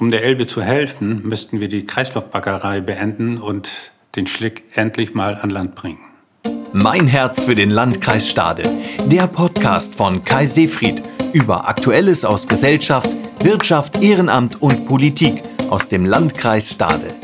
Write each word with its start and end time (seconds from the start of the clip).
Um 0.00 0.10
der 0.10 0.24
Elbe 0.24 0.46
zu 0.46 0.62
helfen, 0.62 1.28
müssten 1.28 1.60
wir 1.60 1.68
die 1.68 1.84
Kreislaufbaggerei 1.84 2.80
beenden 2.80 3.36
und 3.36 3.92
den 4.16 4.26
Schlick 4.26 4.62
endlich 4.74 5.12
mal 5.12 5.34
an 5.34 5.50
Land 5.50 5.74
bringen. 5.74 5.98
Mein 6.72 7.06
Herz 7.06 7.44
für 7.44 7.54
den 7.54 7.68
Landkreis 7.68 8.26
Stade. 8.26 8.62
Der 9.04 9.26
Podcast 9.26 9.94
von 9.94 10.24
Kai 10.24 10.46
Seefried 10.46 11.02
über 11.34 11.68
Aktuelles 11.68 12.24
aus 12.24 12.48
Gesellschaft, 12.48 13.10
Wirtschaft, 13.40 14.02
Ehrenamt 14.02 14.62
und 14.62 14.86
Politik 14.86 15.42
aus 15.68 15.86
dem 15.86 16.06
Landkreis 16.06 16.70
Stade. 16.70 17.14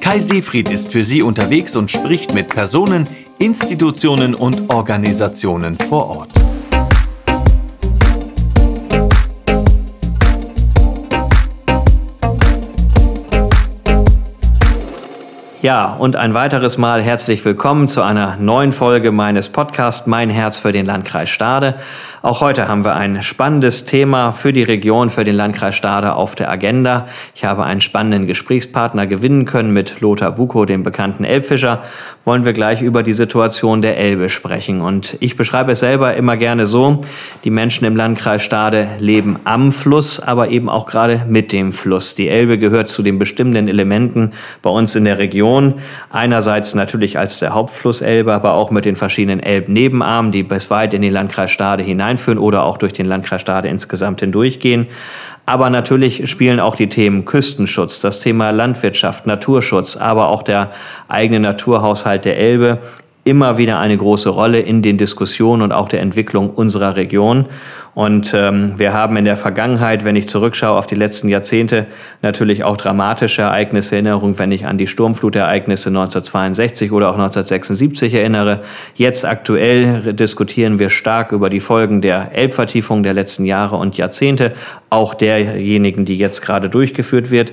Kai 0.00 0.20
Seefried 0.20 0.70
ist 0.70 0.92
für 0.92 1.02
Sie 1.02 1.24
unterwegs 1.24 1.74
und 1.74 1.90
spricht 1.90 2.32
mit 2.32 2.48
Personen, 2.48 3.08
Institutionen 3.40 4.36
und 4.36 4.72
Organisationen 4.72 5.76
vor 5.78 6.06
Ort. 6.06 6.39
Ja, 15.62 15.92
und 15.92 16.16
ein 16.16 16.32
weiteres 16.32 16.78
Mal 16.78 17.02
herzlich 17.02 17.44
willkommen 17.44 17.86
zu 17.86 18.00
einer 18.00 18.36
neuen 18.36 18.72
Folge 18.72 19.12
meines 19.12 19.50
Podcasts 19.50 20.06
Mein 20.06 20.30
Herz 20.30 20.56
für 20.56 20.72
den 20.72 20.86
Landkreis 20.86 21.28
Stade. 21.28 21.74
Auch 22.22 22.42
heute 22.42 22.68
haben 22.68 22.84
wir 22.84 22.96
ein 22.96 23.22
spannendes 23.22 23.86
Thema 23.86 24.32
für 24.32 24.52
die 24.52 24.62
Region, 24.62 25.08
für 25.08 25.24
den 25.24 25.36
Landkreis 25.36 25.74
Stade 25.74 26.16
auf 26.16 26.34
der 26.34 26.50
Agenda. 26.50 27.06
Ich 27.34 27.46
habe 27.46 27.64
einen 27.64 27.80
spannenden 27.80 28.26
Gesprächspartner 28.26 29.06
gewinnen 29.06 29.46
können 29.46 29.72
mit 29.72 30.02
Lothar 30.02 30.30
Buko, 30.32 30.66
dem 30.66 30.82
bekannten 30.82 31.24
Elbfischer. 31.24 31.82
Wollen 32.26 32.44
wir 32.44 32.52
gleich 32.52 32.82
über 32.82 33.02
die 33.02 33.14
Situation 33.14 33.80
der 33.80 33.96
Elbe 33.96 34.28
sprechen. 34.28 34.82
Und 34.82 35.16
ich 35.20 35.38
beschreibe 35.38 35.72
es 35.72 35.80
selber 35.80 36.14
immer 36.14 36.36
gerne 36.36 36.66
so. 36.66 37.00
Die 37.44 37.50
Menschen 37.50 37.86
im 37.86 37.96
Landkreis 37.96 38.42
Stade 38.42 38.88
leben 38.98 39.38
am 39.44 39.72
Fluss, 39.72 40.20
aber 40.20 40.50
eben 40.50 40.68
auch 40.68 40.86
gerade 40.86 41.24
mit 41.26 41.52
dem 41.52 41.72
Fluss. 41.72 42.14
Die 42.16 42.28
Elbe 42.28 42.58
gehört 42.58 42.90
zu 42.90 43.02
den 43.02 43.18
bestimmenden 43.18 43.66
Elementen 43.66 44.32
bei 44.60 44.68
uns 44.68 44.94
in 44.94 45.06
der 45.06 45.16
Region. 45.16 45.76
Einerseits 46.10 46.74
natürlich 46.74 47.18
als 47.18 47.38
der 47.38 47.54
Hauptfluss 47.54 48.02
Elbe, 48.02 48.34
aber 48.34 48.52
auch 48.52 48.70
mit 48.70 48.84
den 48.84 48.96
verschiedenen 48.96 49.40
Elbnebenarmen, 49.40 50.32
die 50.32 50.42
bis 50.42 50.68
weit 50.68 50.92
in 50.92 51.00
den 51.00 51.14
Landkreis 51.14 51.50
Stade 51.50 51.82
hinein 51.82 52.09
einführen 52.10 52.38
oder 52.38 52.64
auch 52.64 52.76
durch 52.76 52.92
den 52.92 53.06
Landkreis 53.06 53.40
Stade 53.40 53.68
insgesamt 53.68 54.20
hindurchgehen. 54.20 54.86
Aber 55.46 55.70
natürlich 55.70 56.28
spielen 56.28 56.60
auch 56.60 56.74
die 56.74 56.88
Themen 56.88 57.24
Küstenschutz, 57.24 58.00
das 58.00 58.20
Thema 58.20 58.50
Landwirtschaft, 58.50 59.26
Naturschutz, 59.26 59.96
aber 59.96 60.28
auch 60.28 60.42
der 60.42 60.70
eigene 61.08 61.40
Naturhaushalt 61.40 62.24
der 62.24 62.36
Elbe 62.36 62.78
immer 63.30 63.58
wieder 63.58 63.78
eine 63.78 63.96
große 63.96 64.28
Rolle 64.28 64.58
in 64.58 64.82
den 64.82 64.98
Diskussionen 64.98 65.62
und 65.62 65.70
auch 65.70 65.88
der 65.88 66.00
Entwicklung 66.00 66.50
unserer 66.50 66.96
Region. 66.96 67.46
Und 67.94 68.34
ähm, 68.34 68.74
wir 68.76 68.92
haben 68.92 69.16
in 69.16 69.24
der 69.24 69.36
Vergangenheit, 69.36 70.04
wenn 70.04 70.16
ich 70.16 70.28
zurückschaue 70.28 70.76
auf 70.76 70.88
die 70.88 70.96
letzten 70.96 71.28
Jahrzehnte, 71.28 71.86
natürlich 72.22 72.64
auch 72.64 72.76
dramatische 72.76 73.42
Ereignisse 73.42 73.94
Erinnerung, 73.94 74.36
wenn 74.40 74.50
ich 74.50 74.66
an 74.66 74.78
die 74.78 74.88
Sturmflutereignisse 74.88 75.90
1962 75.90 76.90
oder 76.90 77.08
auch 77.08 77.14
1976 77.14 78.14
erinnere. 78.14 78.62
Jetzt 78.96 79.24
aktuell 79.24 80.12
diskutieren 80.12 80.80
wir 80.80 80.90
stark 80.90 81.30
über 81.30 81.50
die 81.50 81.60
Folgen 81.60 82.00
der 82.00 82.32
Elbvertiefung 82.34 83.04
der 83.04 83.14
letzten 83.14 83.44
Jahre 83.44 83.76
und 83.76 83.96
Jahrzehnte, 83.96 84.54
auch 84.88 85.14
derjenigen, 85.14 86.04
die 86.04 86.18
jetzt 86.18 86.42
gerade 86.42 86.68
durchgeführt 86.68 87.30
wird. 87.30 87.52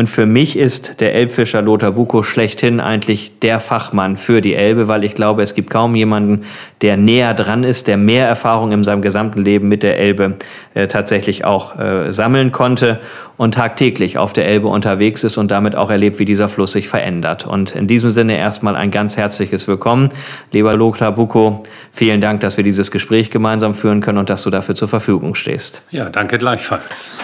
Und 0.00 0.06
für 0.06 0.24
mich 0.24 0.56
ist 0.56 1.02
der 1.02 1.14
Elbfischer 1.14 1.60
Lothar 1.60 1.90
Buko 1.90 2.22
schlechthin 2.22 2.80
eigentlich 2.80 3.38
der 3.40 3.60
Fachmann 3.60 4.16
für 4.16 4.40
die 4.40 4.54
Elbe, 4.54 4.88
weil 4.88 5.04
ich 5.04 5.14
glaube, 5.14 5.42
es 5.42 5.52
gibt 5.52 5.68
kaum 5.68 5.94
jemanden, 5.94 6.46
der 6.80 6.96
näher 6.96 7.34
dran 7.34 7.64
ist, 7.64 7.86
der 7.86 7.98
mehr 7.98 8.26
Erfahrung 8.26 8.72
in 8.72 8.82
seinem 8.82 9.02
gesamten 9.02 9.42
Leben 9.42 9.68
mit 9.68 9.82
der 9.82 9.98
Elbe 9.98 10.36
äh, 10.72 10.86
tatsächlich 10.86 11.44
auch 11.44 11.78
äh, 11.78 12.14
sammeln 12.14 12.50
konnte 12.50 12.98
und 13.36 13.52
tagtäglich 13.52 14.16
auf 14.16 14.32
der 14.32 14.46
Elbe 14.46 14.68
unterwegs 14.68 15.22
ist 15.22 15.36
und 15.36 15.50
damit 15.50 15.76
auch 15.76 15.90
erlebt, 15.90 16.18
wie 16.18 16.24
dieser 16.24 16.48
Fluss 16.48 16.72
sich 16.72 16.88
verändert. 16.88 17.46
Und 17.46 17.76
in 17.76 17.86
diesem 17.86 18.08
Sinne 18.08 18.38
erstmal 18.38 18.76
ein 18.76 18.90
ganz 18.90 19.18
herzliches 19.18 19.68
Willkommen. 19.68 20.08
Lieber 20.50 20.72
Lothar 20.72 21.12
Buko, 21.12 21.62
vielen 21.92 22.22
Dank, 22.22 22.40
dass 22.40 22.56
wir 22.56 22.64
dieses 22.64 22.90
Gespräch 22.90 23.30
gemeinsam 23.30 23.74
führen 23.74 24.00
können 24.00 24.16
und 24.16 24.30
dass 24.30 24.44
du 24.44 24.48
dafür 24.48 24.74
zur 24.74 24.88
Verfügung 24.88 25.34
stehst. 25.34 25.82
Ja, 25.90 26.08
danke 26.08 26.38
gleichfalls. 26.38 27.18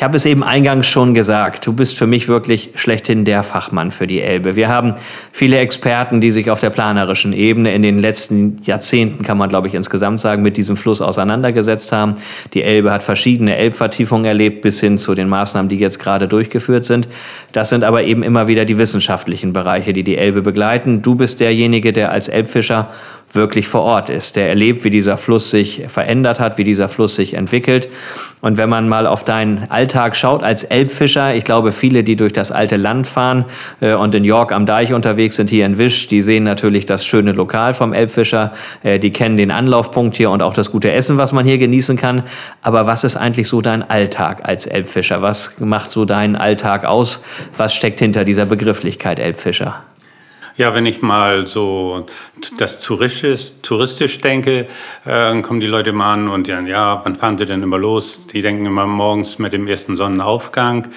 Ich 0.00 0.04
habe 0.04 0.16
es 0.16 0.24
eben 0.24 0.42
eingangs 0.42 0.86
schon 0.86 1.12
gesagt, 1.12 1.66
du 1.66 1.74
bist 1.74 1.94
für 1.94 2.06
mich 2.06 2.26
wirklich 2.26 2.70
schlechthin 2.74 3.26
der 3.26 3.42
Fachmann 3.42 3.90
für 3.90 4.06
die 4.06 4.22
Elbe. 4.22 4.56
Wir 4.56 4.70
haben 4.70 4.94
viele 5.30 5.58
Experten, 5.58 6.22
die 6.22 6.30
sich 6.30 6.50
auf 6.50 6.58
der 6.58 6.70
planerischen 6.70 7.34
Ebene 7.34 7.74
in 7.74 7.82
den 7.82 7.98
letzten 7.98 8.62
Jahrzehnten, 8.62 9.22
kann 9.22 9.36
man 9.36 9.50
glaube 9.50 9.68
ich 9.68 9.74
insgesamt 9.74 10.22
sagen, 10.22 10.42
mit 10.42 10.56
diesem 10.56 10.78
Fluss 10.78 11.02
auseinandergesetzt 11.02 11.92
haben. 11.92 12.14
Die 12.54 12.62
Elbe 12.62 12.92
hat 12.92 13.02
verschiedene 13.02 13.56
Elbvertiefungen 13.56 14.24
erlebt, 14.24 14.62
bis 14.62 14.80
hin 14.80 14.96
zu 14.96 15.14
den 15.14 15.28
Maßnahmen, 15.28 15.68
die 15.68 15.76
jetzt 15.76 15.98
gerade 15.98 16.28
durchgeführt 16.28 16.86
sind. 16.86 17.06
Das 17.52 17.68
sind 17.68 17.84
aber 17.84 18.02
eben 18.04 18.22
immer 18.22 18.48
wieder 18.48 18.64
die 18.64 18.78
wissenschaftlichen 18.78 19.52
Bereiche, 19.52 19.92
die 19.92 20.02
die 20.02 20.16
Elbe 20.16 20.40
begleiten. 20.40 21.02
Du 21.02 21.14
bist 21.14 21.40
derjenige, 21.40 21.92
der 21.92 22.10
als 22.10 22.28
Elbfischer 22.28 22.88
wirklich 23.32 23.68
vor 23.68 23.82
Ort 23.82 24.10
ist, 24.10 24.36
der 24.36 24.48
erlebt, 24.48 24.84
wie 24.84 24.90
dieser 24.90 25.16
Fluss 25.16 25.50
sich 25.50 25.84
verändert 25.88 26.40
hat, 26.40 26.58
wie 26.58 26.64
dieser 26.64 26.88
Fluss 26.88 27.14
sich 27.14 27.34
entwickelt. 27.34 27.88
Und 28.40 28.56
wenn 28.56 28.70
man 28.70 28.88
mal 28.88 29.06
auf 29.06 29.24
deinen 29.24 29.70
Alltag 29.70 30.16
schaut 30.16 30.42
als 30.42 30.64
Elbfischer, 30.64 31.34
ich 31.34 31.44
glaube, 31.44 31.72
viele, 31.72 32.02
die 32.02 32.16
durch 32.16 32.32
das 32.32 32.50
alte 32.50 32.76
Land 32.76 33.06
fahren 33.06 33.44
äh, 33.80 33.92
und 33.92 34.14
in 34.14 34.24
York 34.24 34.52
am 34.52 34.64
Deich 34.64 34.94
unterwegs 34.94 35.36
sind, 35.36 35.50
hier 35.50 35.66
in 35.66 35.76
Wisch, 35.76 36.08
die 36.08 36.22
sehen 36.22 36.44
natürlich 36.44 36.86
das 36.86 37.04
schöne 37.04 37.32
Lokal 37.32 37.74
vom 37.74 37.92
Elbfischer, 37.92 38.52
äh, 38.82 38.98
die 38.98 39.12
kennen 39.12 39.36
den 39.36 39.50
Anlaufpunkt 39.50 40.16
hier 40.16 40.30
und 40.30 40.42
auch 40.42 40.54
das 40.54 40.70
gute 40.72 40.90
Essen, 40.90 41.18
was 41.18 41.32
man 41.32 41.44
hier 41.44 41.58
genießen 41.58 41.96
kann. 41.96 42.22
Aber 42.62 42.86
was 42.86 43.04
ist 43.04 43.16
eigentlich 43.16 43.48
so 43.48 43.60
dein 43.60 43.88
Alltag 43.88 44.48
als 44.48 44.66
Elbfischer? 44.66 45.20
Was 45.20 45.60
macht 45.60 45.90
so 45.90 46.04
deinen 46.06 46.36
Alltag 46.36 46.86
aus? 46.86 47.22
Was 47.56 47.74
steckt 47.74 48.00
hinter 48.00 48.24
dieser 48.24 48.46
Begrifflichkeit 48.46 49.18
Elbfischer? 49.18 49.82
Ja, 50.60 50.74
wenn 50.74 50.84
ich 50.84 51.00
mal 51.00 51.46
so 51.46 52.04
das 52.58 52.80
touristisch, 52.80 53.52
touristisch 53.62 54.20
denke, 54.20 54.66
äh, 55.06 55.40
kommen 55.40 55.60
die 55.60 55.66
Leute 55.66 55.94
mal 55.94 56.12
an 56.12 56.28
und 56.28 56.48
sagen, 56.48 56.66
ja, 56.66 57.00
wann 57.02 57.16
fahren 57.16 57.38
sie 57.38 57.46
denn 57.46 57.62
immer 57.62 57.78
los? 57.78 58.26
Die 58.26 58.42
denken 58.42 58.66
immer 58.66 58.86
morgens 58.86 59.38
mit 59.38 59.54
dem 59.54 59.66
ersten 59.66 59.96
Sonnenaufgang 59.96 60.88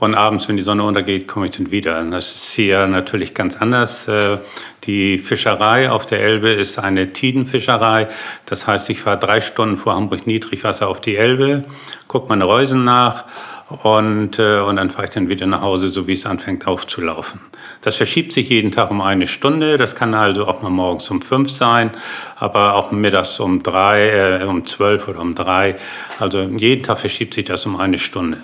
und 0.00 0.14
abends, 0.14 0.46
wenn 0.48 0.58
die 0.58 0.62
Sonne 0.62 0.82
untergeht, 0.82 1.28
komme 1.28 1.46
ich 1.46 1.52
dann 1.52 1.70
wieder. 1.70 2.04
Das 2.04 2.30
ist 2.30 2.50
hier 2.50 2.86
natürlich 2.86 3.32
ganz 3.32 3.56
anders. 3.56 4.06
Äh, 4.06 4.36
die 4.84 5.16
Fischerei 5.16 5.90
auf 5.90 6.04
der 6.04 6.20
Elbe 6.20 6.50
ist 6.50 6.78
eine 6.78 7.14
Tidenfischerei. 7.14 8.08
Das 8.44 8.66
heißt, 8.66 8.90
ich 8.90 9.00
fahre 9.00 9.18
drei 9.18 9.40
Stunden 9.40 9.78
vor 9.78 9.94
Hamburg 9.94 10.26
Niedrigwasser 10.26 10.88
auf 10.88 11.00
die 11.00 11.16
Elbe, 11.16 11.64
gucke 12.06 12.28
meine 12.28 12.44
Reusen 12.44 12.84
nach 12.84 13.24
und, 13.68 14.38
äh, 14.38 14.60
und 14.60 14.76
dann 14.76 14.90
fahre 14.90 15.06
ich 15.06 15.10
dann 15.10 15.28
wieder 15.28 15.46
nach 15.46 15.60
Hause, 15.60 15.88
so 15.88 16.06
wie 16.06 16.12
es 16.12 16.24
anfängt 16.24 16.66
aufzulaufen. 16.66 17.40
Das 17.82 17.96
verschiebt 17.96 18.32
sich 18.32 18.48
jeden 18.48 18.70
Tag 18.70 18.90
um 18.90 19.00
eine 19.00 19.26
Stunde. 19.26 19.76
Das 19.76 19.94
kann 19.94 20.14
also 20.14 20.46
auch 20.46 20.62
mal 20.62 20.70
morgens 20.70 21.10
um 21.10 21.20
fünf 21.20 21.50
sein, 21.50 21.90
aber 22.36 22.74
auch 22.74 22.92
mittags 22.92 23.40
um 23.40 23.62
drei, 23.62 24.40
äh, 24.40 24.44
um 24.44 24.66
zwölf 24.66 25.08
oder 25.08 25.20
um 25.20 25.34
drei. 25.34 25.76
Also 26.20 26.42
jeden 26.42 26.84
Tag 26.84 27.00
verschiebt 27.00 27.34
sich 27.34 27.44
das 27.44 27.66
um 27.66 27.76
eine 27.76 27.98
Stunde. 27.98 28.38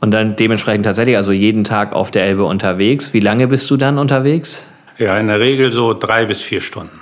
Und 0.00 0.10
dann 0.10 0.36
dementsprechend 0.36 0.84
tatsächlich 0.84 1.16
also 1.16 1.32
jeden 1.32 1.64
Tag 1.64 1.92
auf 1.92 2.10
der 2.10 2.24
Elbe 2.24 2.44
unterwegs. 2.44 3.14
Wie 3.14 3.20
lange 3.20 3.46
bist 3.48 3.70
du 3.70 3.76
dann 3.76 3.98
unterwegs? 3.98 4.68
Ja, 4.98 5.16
in 5.16 5.28
der 5.28 5.40
Regel 5.40 5.72
so 5.72 5.94
drei 5.94 6.26
bis 6.26 6.42
vier 6.42 6.60
Stunden. 6.60 7.01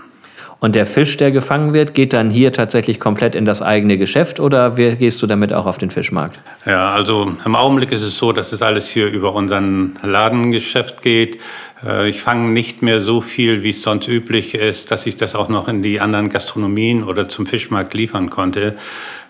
Und 0.60 0.76
der 0.76 0.84
Fisch, 0.84 1.16
der 1.16 1.30
gefangen 1.30 1.72
wird, 1.72 1.94
geht 1.94 2.12
dann 2.12 2.28
hier 2.28 2.52
tatsächlich 2.52 3.00
komplett 3.00 3.34
in 3.34 3.46
das 3.46 3.62
eigene 3.62 3.96
Geschäft 3.96 4.40
oder 4.40 4.72
gehst 4.72 5.22
du 5.22 5.26
damit 5.26 5.54
auch 5.54 5.64
auf 5.64 5.78
den 5.78 5.90
Fischmarkt? 5.90 6.38
Ja, 6.66 6.90
also 6.92 7.34
im 7.44 7.56
Augenblick 7.56 7.92
ist 7.92 8.02
es 8.02 8.18
so, 8.18 8.32
dass 8.32 8.52
es 8.52 8.60
alles 8.60 8.90
hier 8.90 9.08
über 9.08 9.34
unseren 9.34 9.98
Ladengeschäft 10.02 11.00
geht. 11.00 11.40
Äh, 11.82 12.10
ich 12.10 12.20
fange 12.20 12.50
nicht 12.50 12.82
mehr 12.82 13.00
so 13.00 13.22
viel, 13.22 13.62
wie 13.62 13.70
es 13.70 13.80
sonst 13.80 14.06
üblich 14.06 14.54
ist, 14.54 14.90
dass 14.90 15.06
ich 15.06 15.16
das 15.16 15.34
auch 15.34 15.48
noch 15.48 15.66
in 15.66 15.82
die 15.82 15.98
anderen 15.98 16.28
Gastronomien 16.28 17.04
oder 17.04 17.26
zum 17.26 17.46
Fischmarkt 17.46 17.94
liefern 17.94 18.28
konnte. 18.28 18.76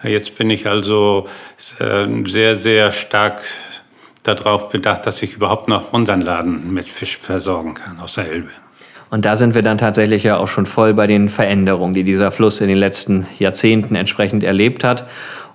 Jetzt 0.02 0.36
bin 0.36 0.50
ich 0.50 0.66
also 0.66 1.28
äh, 1.78 2.06
sehr, 2.26 2.56
sehr 2.56 2.90
stark 2.90 3.42
darauf 4.24 4.68
bedacht, 4.68 5.06
dass 5.06 5.22
ich 5.22 5.34
überhaupt 5.34 5.68
noch 5.68 5.92
unseren 5.92 6.22
Laden 6.22 6.74
mit 6.74 6.88
Fisch 6.88 7.18
versorgen 7.18 7.74
kann 7.74 8.00
aus 8.00 8.14
der 8.14 8.30
Elbe. 8.30 8.50
Und 9.10 9.24
da 9.24 9.34
sind 9.34 9.54
wir 9.56 9.62
dann 9.62 9.76
tatsächlich 9.76 10.22
ja 10.22 10.36
auch 10.36 10.46
schon 10.46 10.66
voll 10.66 10.94
bei 10.94 11.08
den 11.08 11.28
Veränderungen, 11.28 11.94
die 11.94 12.04
dieser 12.04 12.30
Fluss 12.30 12.60
in 12.60 12.68
den 12.68 12.78
letzten 12.78 13.26
Jahrzehnten 13.38 13.96
entsprechend 13.96 14.44
erlebt 14.44 14.84
hat. 14.84 15.06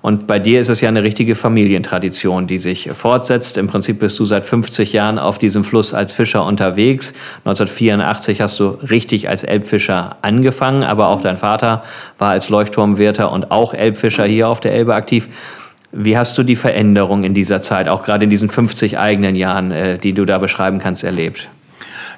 Und 0.01 0.27
bei 0.27 0.37
dir 0.37 0.61
ist 0.61 0.69
es 0.69 0.81
ja 0.81 0.89
eine 0.89 1.01
richtige 1.01 1.33
Familientradition, 1.33 2.45
die 2.45 2.59
sich 2.59 2.91
fortsetzt. 2.93 3.57
Im 3.57 3.67
Prinzip 3.67 3.99
bist 3.99 4.19
du 4.19 4.25
seit 4.25 4.45
50 4.45 4.93
Jahren 4.93 5.17
auf 5.17 5.39
diesem 5.39 5.63
Fluss 5.63 5.95
als 5.95 6.11
Fischer 6.11 6.45
unterwegs. 6.45 7.13
1984 7.45 8.39
hast 8.39 8.59
du 8.59 8.77
richtig 8.87 9.29
als 9.29 9.43
Elbfischer 9.43 10.17
angefangen, 10.21 10.83
aber 10.83 11.07
auch 11.07 11.21
dein 11.21 11.37
Vater 11.37 11.81
war 12.19 12.31
als 12.31 12.49
Leuchtturmwärter 12.49 13.31
und 13.31 13.49
auch 13.49 13.73
Elbfischer 13.73 14.25
hier 14.25 14.47
auf 14.47 14.59
der 14.59 14.73
Elbe 14.73 14.93
aktiv. 14.93 15.27
Wie 15.91 16.17
hast 16.17 16.37
du 16.37 16.43
die 16.43 16.57
Veränderung 16.57 17.23
in 17.23 17.33
dieser 17.33 17.61
Zeit, 17.61 17.87
auch 17.87 18.03
gerade 18.03 18.25
in 18.25 18.29
diesen 18.29 18.49
50 18.49 18.99
eigenen 18.99 19.35
Jahren, 19.35 19.71
äh, 19.71 19.97
die 19.97 20.13
du 20.13 20.25
da 20.25 20.37
beschreiben 20.37 20.77
kannst, 20.77 21.03
erlebt? 21.03 21.49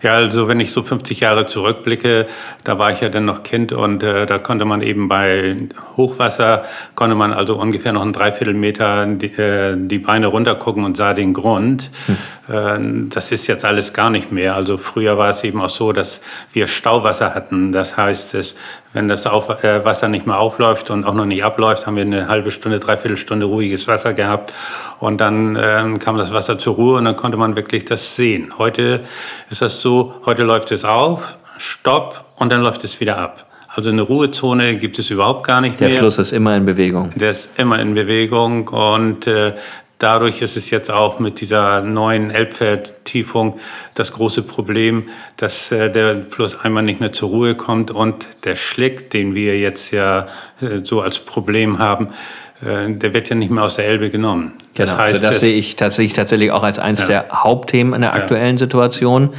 Ja, 0.04 0.14
also 0.14 0.48
wenn 0.48 0.60
ich 0.60 0.72
so 0.72 0.84
50 0.84 1.20
Jahre 1.20 1.46
zurückblicke, 1.46 2.28
da 2.64 2.78
war 2.80 2.92
ich 2.92 3.02
ja 3.02 3.10
dann 3.10 3.26
noch 3.26 3.44
Kind 3.44 3.72
und 3.72 4.04
äh, 4.04 4.26
da 4.26 4.38
konnte 4.40 4.66
man 4.66 4.82
eben 4.82 5.08
bei 5.08 5.56
Hochwasser, 5.96 6.66
konnte 6.96 7.16
man 7.16 7.34
also 7.34 7.58
ungefähr 7.60 7.94
noch 7.94 8.02
einen 8.02 8.14
Dreiviertelmeter 8.14 9.06
die, 9.08 9.28
äh, 9.28 9.76
die 9.78 10.00
Beine 10.00 10.28
runtergucken 10.28 10.84
und 10.84 10.98
sah 10.98 11.14
den 11.14 11.34
Grund. 11.34 11.90
Hm. 12.06 13.06
Äh, 13.08 13.10
das 13.10 13.32
ist 13.32 13.48
jetzt 13.48 13.66
alles 13.66 13.94
gar 13.94 14.10
nicht 14.10 14.32
mehr. 14.32 14.56
Also 14.56 14.78
früher 14.78 15.18
war 15.18 15.30
es 15.30 15.44
eben 15.44 15.62
auch 15.62 15.70
so, 15.70 15.92
dass 15.92 16.22
wir 16.54 16.68
Stauwasser 16.68 17.34
hatten. 17.34 17.72
Das 17.72 17.98
heißt, 17.98 18.36
es, 18.36 18.56
wenn 18.94 19.08
das 19.08 19.28
auf, 19.28 19.64
äh, 19.64 19.84
Wasser 19.86 20.08
nicht 20.08 20.26
mehr 20.26 20.40
aufläuft 20.40 20.90
und 20.90 21.06
auch 21.06 21.14
noch 21.14 21.26
nicht 21.26 21.44
abläuft, 21.44 21.86
haben 21.86 21.96
wir 21.96 22.04
eine 22.04 22.28
halbe 22.28 22.52
Stunde, 22.52 22.80
dreiviertel 22.80 23.18
Stunde 23.18 23.46
ruhiges 23.46 23.88
Wasser 23.88 24.14
gehabt 24.14 24.54
und 25.00 25.22
dann 25.22 25.56
äh, 25.56 25.84
kam 26.00 26.18
das 26.18 26.34
Wasser 26.34 26.58
zur 26.58 26.76
Ruhe 26.76 26.98
und 26.98 27.06
dann 27.06 27.16
konnte 27.16 27.38
man 27.38 27.56
wirklich 27.56 27.86
das 27.86 28.16
sehen. 28.16 28.54
Heute 28.58 29.02
ist 29.50 29.62
das 29.62 29.82
so, 29.82 29.87
heute 30.25 30.44
läuft 30.44 30.72
es 30.72 30.86
auf, 30.86 31.38
stopp 31.57 32.25
und 32.38 32.51
dann 32.51 32.62
läuft 32.62 32.84
es 32.84 33.00
wieder 33.00 33.18
ab. 33.18 33.45
Also 33.69 33.89
eine 33.89 34.01
Ruhezone 34.01 34.78
gibt 34.78 34.98
es 34.98 35.10
überhaupt 35.12 35.45
gar 35.45 35.62
nicht 35.62 35.80
Der 35.80 35.88
mehr. 35.88 35.95
Der 35.95 36.00
Fluss 36.00 36.18
ist 36.18 36.31
immer 36.31 36.56
in 36.56 36.66
Bewegung. 36.66 37.10
Der 37.16 37.31
ist 37.31 37.60
immer 37.60 37.80
in 37.80 37.94
Bewegung 37.94 38.68
und 38.69 39.28
äh, 39.28 39.54
Dadurch 40.00 40.44
ist 40.44 40.57
es 40.57 40.69
jetzt 40.69 40.92
auch 40.92 41.18
mit 41.18 41.42
dieser 41.42 41.81
neuen 41.81 42.30
Elbvertiefung 42.30 43.60
das 43.95 44.12
große 44.12 44.44
Problem, 44.44 45.10
dass 45.38 45.72
äh, 45.72 45.90
der 45.92 46.28
Fluss 46.30 46.60
einmal 46.60 46.83
nicht 46.83 47.00
mehr 47.00 47.12
zur 47.12 47.30
Ruhe 47.30 47.56
kommt 47.56 47.90
und 47.90 48.28
der 48.44 48.56
Schlick, 48.56 49.10
den 49.10 49.33
wir 49.33 49.57
jetzt 49.57 49.92
ja 49.92 50.25
äh, 50.62 50.81
so 50.83 51.01
als 51.01 51.18
Problem 51.18 51.80
haben, 51.80 52.10
der 52.59 53.13
wird 53.13 53.30
ja 53.30 53.36
nicht 53.36 53.51
mehr 53.51 53.63
aus 53.63 53.75
der 53.75 53.86
Elbe 53.86 54.09
genommen. 54.09 54.54
Das 54.74 54.92
genau, 54.92 55.04
heißt, 55.04 55.15
also 55.15 55.27
das 55.27 55.42
sehe 55.42 55.56
ich 55.56 55.75
tatsächlich, 55.75 56.13
tatsächlich 56.13 56.51
auch 56.51 56.63
als 56.63 56.80
eines 56.80 57.01
ja. 57.01 57.07
der 57.07 57.25
Hauptthemen 57.31 57.94
in 57.94 58.01
der 58.01 58.15
aktuellen 58.15 58.56
ja. 58.56 58.59
Situation. 58.59 59.30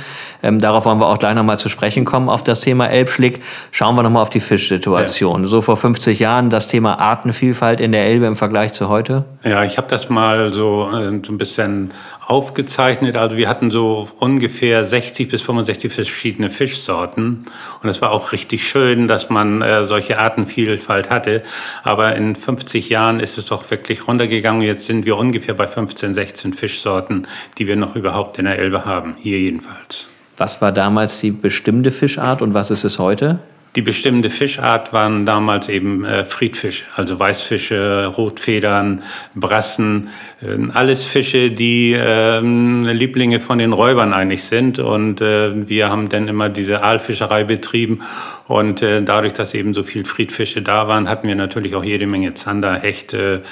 Ähm, 0.42 0.60
darauf 0.60 0.84
wollen 0.84 0.98
wir 0.98 1.06
auch 1.06 1.18
gleich 1.18 1.34
nochmal 1.34 1.58
zu 1.58 1.68
sprechen 1.68 2.04
kommen, 2.04 2.28
auf 2.28 2.44
das 2.44 2.60
Thema 2.60 2.88
Elbschlick. 2.88 3.42
Schauen 3.72 3.96
wir 3.96 4.04
nochmal 4.04 4.22
auf 4.22 4.30
die 4.30 4.40
Fischsituation. 4.40 5.42
Ja. 5.42 5.48
So 5.48 5.62
vor 5.62 5.76
50 5.76 6.18
Jahren 6.20 6.48
das 6.48 6.68
Thema 6.68 7.00
Artenvielfalt 7.00 7.80
in 7.80 7.90
der 7.90 8.06
Elbe 8.06 8.26
im 8.26 8.36
Vergleich 8.36 8.72
zu 8.72 8.88
heute? 8.88 9.24
Ja, 9.42 9.64
ich 9.64 9.78
habe 9.78 9.88
das 9.88 10.10
mal 10.10 10.52
so, 10.52 10.88
äh, 10.88 11.20
so 11.24 11.32
ein 11.32 11.38
bisschen 11.38 11.90
aufgezeichnet. 12.28 13.16
Also 13.16 13.38
wir 13.38 13.48
hatten 13.48 13.70
so 13.70 14.06
ungefähr 14.19 14.84
60 14.84 15.28
bis 15.28 15.40
65 15.40 15.90
verschiedene 15.90 16.50
Fischsorten. 16.50 17.46
Und 17.82 17.88
es 17.88 18.02
war 18.02 18.10
auch 18.10 18.32
richtig 18.32 18.69
schön, 18.69 19.08
dass 19.08 19.30
man 19.30 19.62
äh, 19.62 19.86
solche 19.86 20.19
Artenvielfalt 20.19 21.08
hatte. 21.08 21.42
Aber 21.82 22.14
in 22.16 22.36
50 22.36 22.90
Jahren 22.90 23.19
ist 23.19 23.38
es 23.38 23.46
doch 23.46 23.70
wirklich 23.70 24.06
runtergegangen. 24.06 24.60
Jetzt 24.60 24.84
sind 24.84 25.06
wir 25.06 25.16
ungefähr 25.16 25.54
bei 25.54 25.66
15, 25.66 26.12
16 26.12 26.52
Fischsorten, 26.52 27.26
die 27.56 27.66
wir 27.66 27.76
noch 27.76 27.96
überhaupt 27.96 28.38
in 28.38 28.44
der 28.44 28.58
Elbe 28.58 28.84
haben. 28.84 29.16
Hier 29.19 29.38
jedenfalls. 29.38 30.08
Was 30.36 30.60
war 30.60 30.70
damals 30.70 31.20
die 31.20 31.30
bestimmte 31.30 31.90
Fischart 31.90 32.42
und 32.42 32.52
was 32.52 32.70
ist 32.70 32.84
es 32.84 32.98
heute? 32.98 33.38
Die 33.76 33.82
bestimmte 33.82 34.30
Fischart 34.30 34.92
waren 34.92 35.26
damals 35.26 35.68
eben 35.68 36.04
äh, 36.04 36.24
Friedfische, 36.24 36.84
also 36.96 37.18
Weißfische, 37.20 38.06
Rotfedern, 38.06 39.02
Brassen, 39.34 40.08
äh, 40.40 40.56
alles 40.72 41.04
Fische, 41.04 41.50
die 41.50 41.92
äh, 41.92 42.40
Lieblinge 42.40 43.40
von 43.40 43.58
den 43.58 43.72
Räubern 43.72 44.14
eigentlich 44.14 44.44
sind. 44.44 44.78
Und 44.78 45.20
äh, 45.20 45.68
wir 45.68 45.90
haben 45.90 46.08
dann 46.08 46.28
immer 46.28 46.48
diese 46.48 46.82
Aalfischerei 46.82 47.44
betrieben. 47.44 48.02
Und 48.46 48.80
äh, 48.80 49.02
dadurch, 49.02 49.34
dass 49.34 49.52
eben 49.52 49.74
so 49.74 49.82
viel 49.82 50.06
Friedfische 50.06 50.62
da 50.62 50.88
waren, 50.88 51.08
hatten 51.08 51.28
wir 51.28 51.36
natürlich 51.36 51.74
auch 51.74 51.84
jede 51.84 52.06
Menge 52.06 52.32
Zander, 52.32 52.74
Hechte 52.74 53.42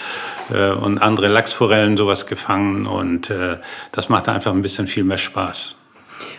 äh, 0.52 0.70
und 0.70 0.98
andere 0.98 1.28
Lachsforellen 1.28 1.98
sowas 1.98 2.26
gefangen. 2.26 2.86
Und 2.86 3.28
äh, 3.28 3.58
das 3.92 4.08
machte 4.08 4.32
einfach 4.32 4.54
ein 4.54 4.62
bisschen 4.62 4.86
viel 4.86 5.04
mehr 5.04 5.18
Spaß. 5.18 5.76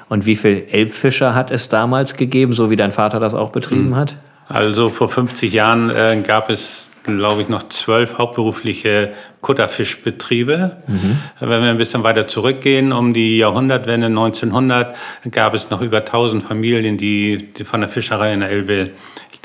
Und 0.10 0.26
wie 0.26 0.36
viel 0.36 0.66
Elbfischer 0.72 1.36
hat 1.36 1.52
es 1.52 1.70
damals 1.70 2.16
gegeben, 2.16 2.54
so 2.54 2.70
wie 2.70 2.76
dein 2.76 2.92
Vater 2.92 3.20
das 3.20 3.34
auch 3.34 3.52
betrieben 3.52 3.96
hat? 3.96 4.16
Also 4.48 4.90
vor 4.90 5.10
50 5.10 5.52
Jahren 5.52 5.90
äh, 5.90 6.22
gab 6.26 6.50
es, 6.50 6.90
glaube 7.04 7.42
ich, 7.42 7.50
noch 7.50 7.64
zwölf 7.64 8.18
hauptberufliche 8.18 9.12
Kutterfischbetriebe. 9.42 10.78
Mhm. 10.88 11.18
Wenn 11.40 11.62
wir 11.62 11.70
ein 11.70 11.78
bisschen 11.78 12.04
weiter 12.04 12.28
zurückgehen, 12.28 12.94
um 12.94 13.14
die 13.14 13.38
Jahrhundertwende 13.38 14.08
1900, 14.08 14.96
gab 15.32 15.54
es 15.54 15.70
noch 15.70 15.82
über 15.82 15.98
1000 15.98 16.44
Familien, 16.44 16.98
die, 16.98 17.38
die 17.38 17.66
von 17.66 17.82
der 17.82 17.90
Fischerei 17.90 18.34
in 18.34 18.40
der 18.40 18.50
Elbe 18.50 18.92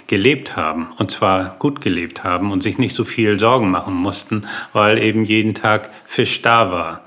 gelebt 0.06 0.56
haben 0.56 0.88
und 0.98 1.10
zwar 1.10 1.56
gut 1.58 1.80
gelebt 1.80 2.22
haben 2.22 2.52
und 2.52 2.62
sich 2.62 2.76
nicht 2.76 2.94
so 2.94 3.04
viel 3.04 3.40
Sorgen 3.40 3.70
machen 3.70 3.94
mussten, 3.94 4.42
weil 4.74 4.98
eben 4.98 5.24
jeden 5.24 5.54
Tag 5.54 5.88
Fisch 6.04 6.42
da 6.42 6.70
war. 6.70 7.00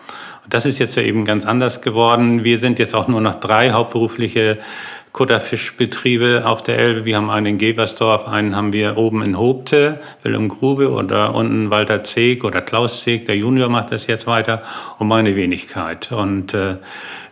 Das 0.49 0.65
ist 0.65 0.79
jetzt 0.79 0.95
ja 0.95 1.03
eben 1.03 1.25
ganz 1.25 1.45
anders 1.45 1.81
geworden. 1.81 2.43
Wir 2.43 2.59
sind 2.59 2.79
jetzt 2.79 2.93
auch 2.93 3.07
nur 3.07 3.21
noch 3.21 3.35
drei 3.35 3.71
hauptberufliche 3.71 4.59
Kutterfischbetriebe 5.11 6.43
auf 6.45 6.61
der 6.61 6.77
Elbe. 6.77 7.05
Wir 7.05 7.15
haben 7.15 7.29
einen 7.29 7.45
in 7.45 7.57
Geversdorf, 7.57 8.27
einen 8.27 8.55
haben 8.55 8.73
wir 8.73 8.97
oben 8.97 9.21
in 9.21 9.39
Hobte, 9.39 10.01
Wilhelm 10.23 10.49
Grube 10.49 10.91
oder 10.91 11.33
unten 11.33 11.69
Walter 11.69 12.03
Zeg 12.03 12.43
oder 12.43 12.61
Klaus 12.61 13.01
Zeg, 13.01 13.25
der 13.25 13.37
Junior 13.37 13.69
macht 13.69 13.93
das 13.93 14.07
jetzt 14.07 14.27
weiter 14.27 14.59
und 14.99 15.07
meine 15.07 15.37
Wenigkeit. 15.37 16.11
Und 16.11 16.53
äh, 16.53 16.75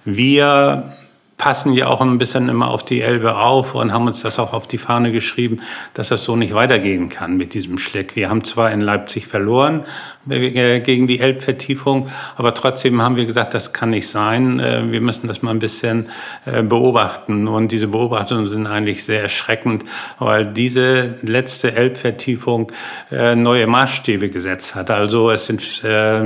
wir 0.05 0.93
passen 1.43 1.73
ja 1.73 1.87
auch 1.87 1.99
ein 1.99 2.17
bisschen 2.17 2.47
immer 2.47 2.69
auf 2.69 2.85
die 2.85 3.01
Elbe 3.01 3.35
auf 3.35 3.75
und 3.75 3.91
haben 3.91 4.07
uns 4.07 4.21
das 4.21 4.39
auch 4.39 4.53
auf 4.53 4.65
die 4.65 4.77
Fahne 4.77 5.11
geschrieben, 5.11 5.59
dass 5.93 6.07
das 6.07 6.23
so 6.23 6.37
nicht 6.37 6.53
weitergehen 6.53 7.09
kann 7.09 7.35
mit 7.35 7.53
diesem 7.53 7.79
Schleck. 7.79 8.15
Wir 8.15 8.29
haben 8.29 8.45
zwar 8.45 8.71
in 8.71 8.79
Leipzig 8.79 9.27
verloren, 9.27 9.85
äh, 10.29 10.79
gegen 10.79 11.07
die 11.07 11.19
Elbvertiefung. 11.19 12.09
Aber 12.37 12.53
trotzdem 12.53 13.01
haben 13.01 13.17
wir 13.17 13.25
gesagt, 13.25 13.53
das 13.53 13.73
kann 13.73 13.89
nicht 13.89 14.07
sein. 14.07 14.59
Äh, 14.59 14.89
wir 14.89 15.01
müssen 15.01 15.27
das 15.27 15.41
mal 15.41 15.51
ein 15.51 15.59
bisschen 15.59 16.09
äh, 16.45 16.63
beobachten. 16.63 17.47
Und 17.49 17.73
diese 17.73 17.87
Beobachtungen 17.87 18.47
sind 18.47 18.65
eigentlich 18.65 19.03
sehr 19.03 19.21
erschreckend, 19.21 19.83
weil 20.19 20.45
diese 20.45 21.15
letzte 21.21 21.75
Elbvertiefung 21.75 22.71
neue 23.11 23.67
Maßstäbe 23.67 24.29
gesetzt 24.29 24.75
hat. 24.75 24.89
Also 24.89 25.29
es 25.31 25.45
sind 25.45 25.61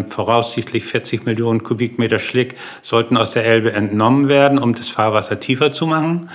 voraussichtlich 0.10 0.86
40 0.86 1.26
Millionen 1.26 1.64
Kubikmeter 1.64 2.20
Schlick 2.20 2.56
sollten 2.82 3.18
aus 3.18 3.32
der 3.32 3.46
Elbe 3.46 3.74
entnommen 3.74 4.30
werden, 4.30 4.60
um 4.60 4.74
das 4.74 4.90
Fahrwasser 5.08 5.40
tiefer 5.40 5.72
zu 5.72 5.88
machen. 5.88 6.30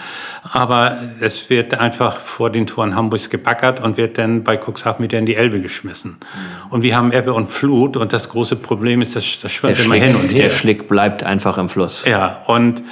Aber 0.53 0.97
es 1.21 1.51
wird 1.51 1.79
einfach 1.79 2.19
vor 2.19 2.51
den 2.51 2.67
Toren 2.67 2.95
Hamburgs 2.95 3.29
gebackert 3.31 3.81
und 3.81 3.97
wird 3.97 4.19
dann 4.19 4.45
bei 4.45 4.57
Cuxhaven 4.57 5.05
wieder 5.05 5.19
in 5.19 5.27
die 5.27 5.37
Elbe 5.37 5.61
geschmissen. 5.61 6.17
Und 6.71 6.83
wir 6.83 6.97
haben 6.97 7.13
Ebbe 7.13 7.35
und 7.35 7.51
Flut 7.51 7.97
und 7.97 8.13
das 8.13 8.29
große 8.31 8.57
Problem 8.57 9.03
ist, 9.03 9.15
das, 9.15 9.41
das 9.41 9.53
schwimmt 9.53 9.79
immer 9.81 9.97
hin 9.97 10.17
und 10.17 10.33
her. 10.33 10.45
Der 10.45 10.51
Schlick 10.51 10.89
bleibt 10.89 11.23
einfach 11.23 11.59
im 11.59 11.69
Fluss. 11.69 12.05
Ja, 12.07 12.43
und 12.47 12.83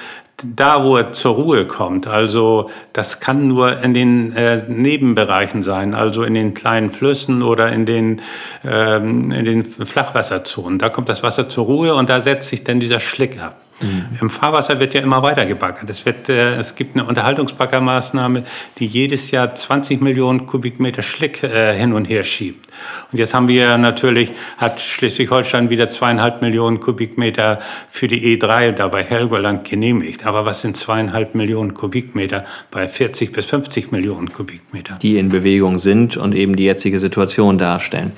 da, 0.42 0.84
wo 0.84 0.96
er 0.96 1.12
zur 1.12 1.34
Ruhe 1.34 1.66
kommt, 1.66 2.06
also 2.06 2.70
das 2.94 3.20
kann 3.20 3.46
nur 3.46 3.82
in 3.82 3.92
den 3.92 4.34
äh, 4.34 4.64
Nebenbereichen 4.68 5.62
sein, 5.62 5.94
also 5.94 6.22
in 6.22 6.32
den 6.32 6.54
kleinen 6.54 6.90
Flüssen 6.90 7.42
oder 7.42 7.70
in 7.70 7.84
den, 7.84 8.22
ähm, 8.64 9.30
in 9.32 9.44
den 9.44 9.64
Flachwasserzonen. 9.64 10.78
Da 10.78 10.88
kommt 10.88 11.10
das 11.10 11.22
Wasser 11.22 11.50
zur 11.50 11.66
Ruhe 11.66 11.94
und 11.94 12.08
da 12.08 12.22
setzt 12.22 12.48
sich 12.48 12.64
dann 12.64 12.80
dieser 12.80 13.00
Schlick 13.00 13.38
ab. 13.38 13.56
Mhm. 13.82 14.18
Im 14.20 14.30
Fahrwasser 14.30 14.78
wird 14.80 14.94
ja 14.94 15.00
immer 15.00 15.22
weiter 15.22 15.46
gebaggert. 15.46 15.88
Es, 15.88 16.04
wird, 16.04 16.28
äh, 16.28 16.56
es 16.56 16.74
gibt 16.74 16.96
eine 16.96 17.06
Unterhaltungsbaggermaßnahme, 17.06 18.44
die 18.78 18.86
jedes 18.86 19.30
Jahr 19.30 19.54
20 19.54 20.00
Millionen 20.00 20.46
Kubikmeter 20.46 21.02
Schlick 21.02 21.42
äh, 21.42 21.76
hin 21.76 21.92
und 21.92 22.06
her 22.06 22.24
schiebt. 22.24 22.68
Und 23.10 23.18
jetzt 23.18 23.34
haben 23.34 23.48
wir 23.48 23.78
natürlich, 23.78 24.32
hat 24.58 24.80
Schleswig-Holstein 24.80 25.70
wieder 25.70 25.88
zweieinhalb 25.88 26.42
Millionen 26.42 26.80
Kubikmeter 26.80 27.60
für 27.90 28.08
die 28.08 28.36
E3 28.36 28.72
da 28.72 28.88
bei 28.88 29.02
Helgoland 29.02 29.68
genehmigt. 29.68 30.26
Aber 30.26 30.44
was 30.44 30.62
sind 30.62 30.76
zweieinhalb 30.76 31.34
Millionen 31.34 31.74
Kubikmeter 31.74 32.44
bei 32.70 32.88
40 32.88 33.32
bis 33.32 33.46
50 33.46 33.92
Millionen 33.92 34.32
Kubikmeter? 34.32 34.98
Die 35.00 35.18
in 35.18 35.28
Bewegung 35.28 35.78
sind 35.78 36.16
und 36.16 36.34
eben 36.34 36.56
die 36.56 36.64
jetzige 36.64 36.98
Situation 36.98 37.58
darstellen. 37.58 38.12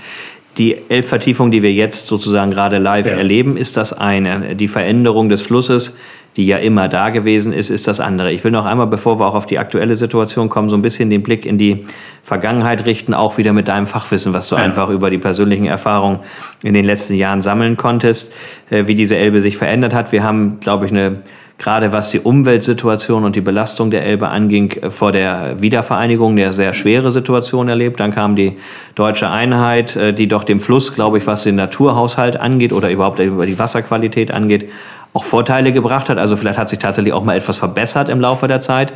Die 0.59 0.77
Elbvertiefung, 0.89 1.51
die 1.51 1.63
wir 1.63 1.73
jetzt 1.73 2.07
sozusagen 2.07 2.51
gerade 2.51 2.79
live 2.79 3.07
ja. 3.07 3.13
erleben, 3.13 3.57
ist 3.57 3.77
das 3.77 3.93
eine. 3.93 4.55
Die 4.55 4.69
Veränderung 4.69 5.29
des 5.31 5.41
Flusses, 5.41 5.97
die 6.37 6.47
ja 6.47 6.59
immer 6.59 6.89
da 6.89 7.11
gewesen 7.11 7.53
ist, 7.53 7.71
ist 7.71 7.89
das 7.89 8.01
andere. 8.01 8.33
Ich 8.33 8.43
will 8.45 8.53
noch 8.53 8.65
einmal, 8.65 8.87
bevor 8.87 9.19
wir 9.19 9.27
auch 9.27 9.35
auf 9.35 9.47
die 9.47 9.59
aktuelle 9.59 9.97
Situation 9.97 10.49
kommen, 10.49 10.69
so 10.69 10.77
ein 10.77 10.83
bisschen 10.83 11.11
den 11.11 11.23
Blick 11.23 11.45
in 11.45 11.59
die 11.59 11.83
Vergangenheit 12.23 12.87
richten, 12.87 13.13
auch 13.13 13.39
wieder 13.39 13.53
mit 13.53 13.69
deinem 13.69 13.87
Fachwissen, 13.87 14.33
was 14.33 14.49
du 14.49 14.57
ja. 14.57 14.63
einfach 14.63 14.89
über 14.89 15.11
die 15.11 15.19
persönlichen 15.19 15.67
Erfahrungen 15.67 16.21
in 16.63 16.75
den 16.75 16.85
letzten 16.85 17.15
Jahren 17.15 17.43
sammeln 17.43 17.77
konntest, 17.77 18.33
äh, 18.71 18.87
wie 18.87 18.95
diese 18.95 19.17
Elbe 19.17 19.41
sich 19.41 19.57
verändert 19.57 19.95
hat. 19.95 20.13
Wir 20.13 20.23
haben, 20.23 20.61
glaube 20.61 20.87
ich, 20.87 20.93
eine 20.93 21.19
gerade 21.63 21.93
was 21.93 22.11
die 22.11 22.19
Umweltsituation 22.19 23.25
und 23.25 23.37
die 23.37 23.41
Belastung 23.41 23.91
der 23.91 24.05
Elbe 24.05 24.29
anging, 24.29 24.73
äh, 24.73 24.91
vor 24.91 25.13
der 25.13 25.61
Wiedervereinigung 25.63 26.33
eine 26.33 26.53
sehr 26.53 26.75
schwere 26.75 27.11
Situation 27.11 27.69
erlebt. 27.69 28.01
Dann 28.01 28.11
kam 28.11 28.37
die 28.37 28.57
deutsche 28.95 29.31
Einheit, 29.31 29.97
äh, 29.97 30.13
die 30.13 30.29
doch 30.29 30.45
dem 30.45 30.61
Fluss, 30.61 30.95
glaube 30.95 31.19
ich, 31.19 31.27
was 31.27 31.45
den 31.45 31.55
Naturhaushalt 31.55 32.39
angeht 32.39 32.73
oder 32.73 32.91
überhaupt 32.91 33.21
über 33.21 33.47
die 33.47 33.59
Wasserqualität 33.59 34.33
angeht, 34.33 34.69
auch 35.15 35.25
Vorteile 35.25 35.73
gebracht 35.73 36.09
hat. 36.09 36.19
Also 36.19 36.37
vielleicht 36.37 36.59
hat 36.59 36.69
sich 36.69 36.79
tatsächlich 36.79 37.13
auch 37.13 37.25
mal 37.25 37.37
etwas 37.37 37.59
verbessert 37.59 38.09
im 38.09 38.21
Laufe 38.21 38.49
der 38.49 38.61
Zeit. 38.61 38.93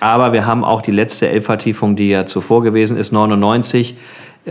Aber 0.00 0.32
wir 0.32 0.46
haben 0.46 0.64
auch 0.64 0.82
die 0.82 0.90
letzte 0.90 1.28
Elbvertiefung, 1.28 1.96
die 1.96 2.08
ja 2.08 2.26
zuvor 2.26 2.62
gewesen 2.62 2.96
ist, 2.96 3.12
99 3.12 3.96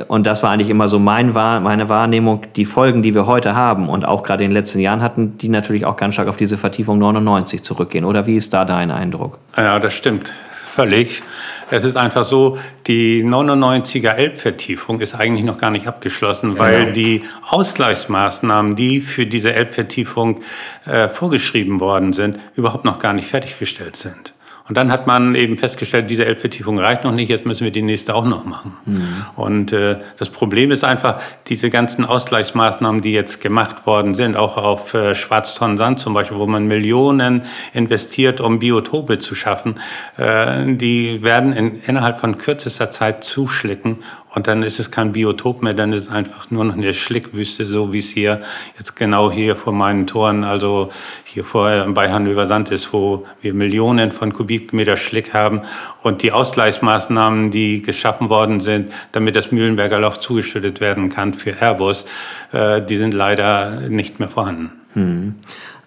Und 0.07 0.25
das 0.25 0.41
war 0.41 0.51
eigentlich 0.51 0.69
immer 0.69 0.87
so 0.87 0.99
mein, 0.99 1.33
meine 1.33 1.89
Wahrnehmung, 1.89 2.45
die 2.55 2.63
Folgen, 2.63 3.03
die 3.03 3.13
wir 3.13 3.25
heute 3.25 3.55
haben 3.55 3.89
und 3.89 4.05
auch 4.05 4.23
gerade 4.23 4.43
in 4.43 4.51
den 4.51 4.55
letzten 4.55 4.79
Jahren 4.79 5.01
hatten, 5.01 5.37
die 5.37 5.49
natürlich 5.49 5.85
auch 5.85 5.97
ganz 5.97 6.13
stark 6.13 6.29
auf 6.29 6.37
diese 6.37 6.57
Vertiefung 6.57 6.97
99 6.97 7.61
zurückgehen. 7.61 8.05
Oder 8.05 8.25
wie 8.25 8.35
ist 8.35 8.53
da 8.53 8.63
dein 8.63 8.89
Eindruck? 8.89 9.39
Ja, 9.57 9.79
das 9.79 9.93
stimmt 9.93 10.31
völlig. 10.71 11.21
Es 11.69 11.83
ist 11.83 11.97
einfach 11.97 12.23
so, 12.23 12.57
die 12.87 13.23
99er 13.23 14.11
Elbvertiefung 14.11 15.01
ist 15.01 15.13
eigentlich 15.13 15.45
noch 15.45 15.57
gar 15.57 15.71
nicht 15.71 15.87
abgeschlossen, 15.87 16.57
weil 16.57 16.79
genau. 16.79 16.93
die 16.93 17.23
Ausgleichsmaßnahmen, 17.49 18.75
die 18.75 19.01
für 19.01 19.25
diese 19.25 19.53
Elbvertiefung 19.53 20.39
äh, 20.85 21.07
vorgeschrieben 21.09 21.79
worden 21.79 22.13
sind, 22.13 22.39
überhaupt 22.55 22.85
noch 22.85 22.99
gar 22.99 23.13
nicht 23.13 23.27
fertiggestellt 23.27 23.95
sind. 23.95 24.30
Und 24.67 24.77
dann 24.77 24.91
hat 24.91 25.07
man 25.07 25.35
eben 25.35 25.57
festgestellt, 25.57 26.09
diese 26.09 26.25
Elbvertiefung 26.25 26.79
reicht 26.79 27.03
noch 27.03 27.11
nicht, 27.11 27.29
jetzt 27.29 27.45
müssen 27.45 27.63
wir 27.63 27.71
die 27.71 27.81
nächste 27.81 28.15
auch 28.15 28.25
noch 28.25 28.45
machen. 28.45 28.77
Mhm. 28.85 29.07
Und 29.35 29.73
äh, 29.73 29.97
das 30.17 30.29
Problem 30.29 30.71
ist 30.71 30.83
einfach, 30.83 31.21
diese 31.47 31.69
ganzen 31.69 32.05
Ausgleichsmaßnahmen, 32.05 33.01
die 33.01 33.11
jetzt 33.11 33.41
gemacht 33.41 33.85
worden 33.85 34.15
sind, 34.15 34.37
auch 34.37 34.57
auf 34.57 34.93
äh, 34.93 35.15
Schwarztonnen 35.15 35.97
zum 35.97 36.13
Beispiel, 36.13 36.37
wo 36.37 36.47
man 36.47 36.67
Millionen 36.67 37.43
investiert, 37.73 38.39
um 38.39 38.59
Biotope 38.59 39.19
zu 39.19 39.35
schaffen, 39.35 39.79
äh, 40.17 40.75
die 40.75 41.23
werden 41.23 41.53
in, 41.53 41.81
innerhalb 41.81 42.19
von 42.19 42.37
kürzester 42.37 42.91
Zeit 42.91 43.23
zuschlicken 43.23 44.03
und 44.33 44.47
dann 44.47 44.63
ist 44.63 44.79
es 44.79 44.91
kein 44.91 45.11
Biotop 45.11 45.61
mehr, 45.61 45.73
dann 45.73 45.91
ist 45.91 46.03
es 46.03 46.09
einfach 46.09 46.49
nur 46.51 46.63
noch 46.63 46.75
eine 46.75 46.93
Schlickwüste, 46.93 47.65
so 47.65 47.91
wie 47.91 47.99
es 47.99 48.09
hier 48.09 48.41
jetzt 48.77 48.95
genau 48.95 49.29
hier 49.29 49.57
vor 49.57 49.73
meinen 49.73 50.07
Toren, 50.07 50.45
also 50.45 50.89
hier 51.25 51.43
vor 51.43 51.69
bei 51.89 52.11
Hannover 52.11 52.47
Sand 52.47 52.69
ist, 52.71 52.93
wo 52.93 53.23
wir 53.41 53.53
Millionen 53.53 54.11
von 54.11 54.31
Kubikmeter 54.31 54.95
Schlick 54.95 55.33
haben. 55.33 55.61
Und 56.01 56.21
die 56.21 56.31
Ausgleichsmaßnahmen, 56.31 57.51
die 57.51 57.81
geschaffen 57.81 58.29
worden 58.29 58.61
sind, 58.61 58.93
damit 59.11 59.35
das 59.35 59.51
Mühlenberger 59.51 59.99
Loch 59.99 60.15
zugeschüttet 60.15 60.79
werden 60.79 61.09
kann 61.09 61.33
für 61.33 61.61
Airbus, 61.61 62.05
äh, 62.53 62.81
die 62.81 62.95
sind 62.95 63.13
leider 63.13 63.89
nicht 63.89 64.19
mehr 64.19 64.29
vorhanden. 64.29 64.71
Hm. 64.93 65.35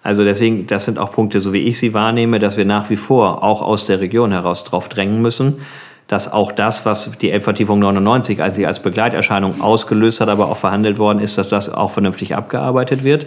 Also 0.03 0.23
deswegen, 0.23 0.67
das 0.67 0.85
sind 0.85 0.99
auch 0.99 1.11
Punkte, 1.11 1.39
so 1.39 1.51
wie 1.51 1.63
ich 1.63 1.79
sie 1.79 1.95
wahrnehme, 1.95 2.37
dass 2.37 2.57
wir 2.57 2.65
nach 2.65 2.91
wie 2.91 2.95
vor 2.95 3.43
auch 3.43 3.63
aus 3.63 3.87
der 3.87 4.01
Region 4.01 4.31
heraus 4.31 4.63
drauf 4.63 4.87
drängen 4.87 5.19
müssen 5.19 5.61
dass 6.07 6.31
auch 6.31 6.51
das, 6.51 6.85
was 6.85 7.11
die 7.19 7.31
Elbvertiefung 7.31 7.79
99 7.79 8.41
als 8.41 8.55
sie 8.55 8.67
als 8.67 8.79
Begleiterscheinung 8.79 9.61
ausgelöst 9.61 10.21
hat, 10.21 10.29
aber 10.29 10.49
auch 10.49 10.57
verhandelt 10.57 10.99
worden 10.99 11.19
ist, 11.19 11.37
dass 11.37 11.49
das 11.49 11.73
auch 11.73 11.91
vernünftig 11.91 12.35
abgearbeitet 12.35 13.03
wird. 13.03 13.25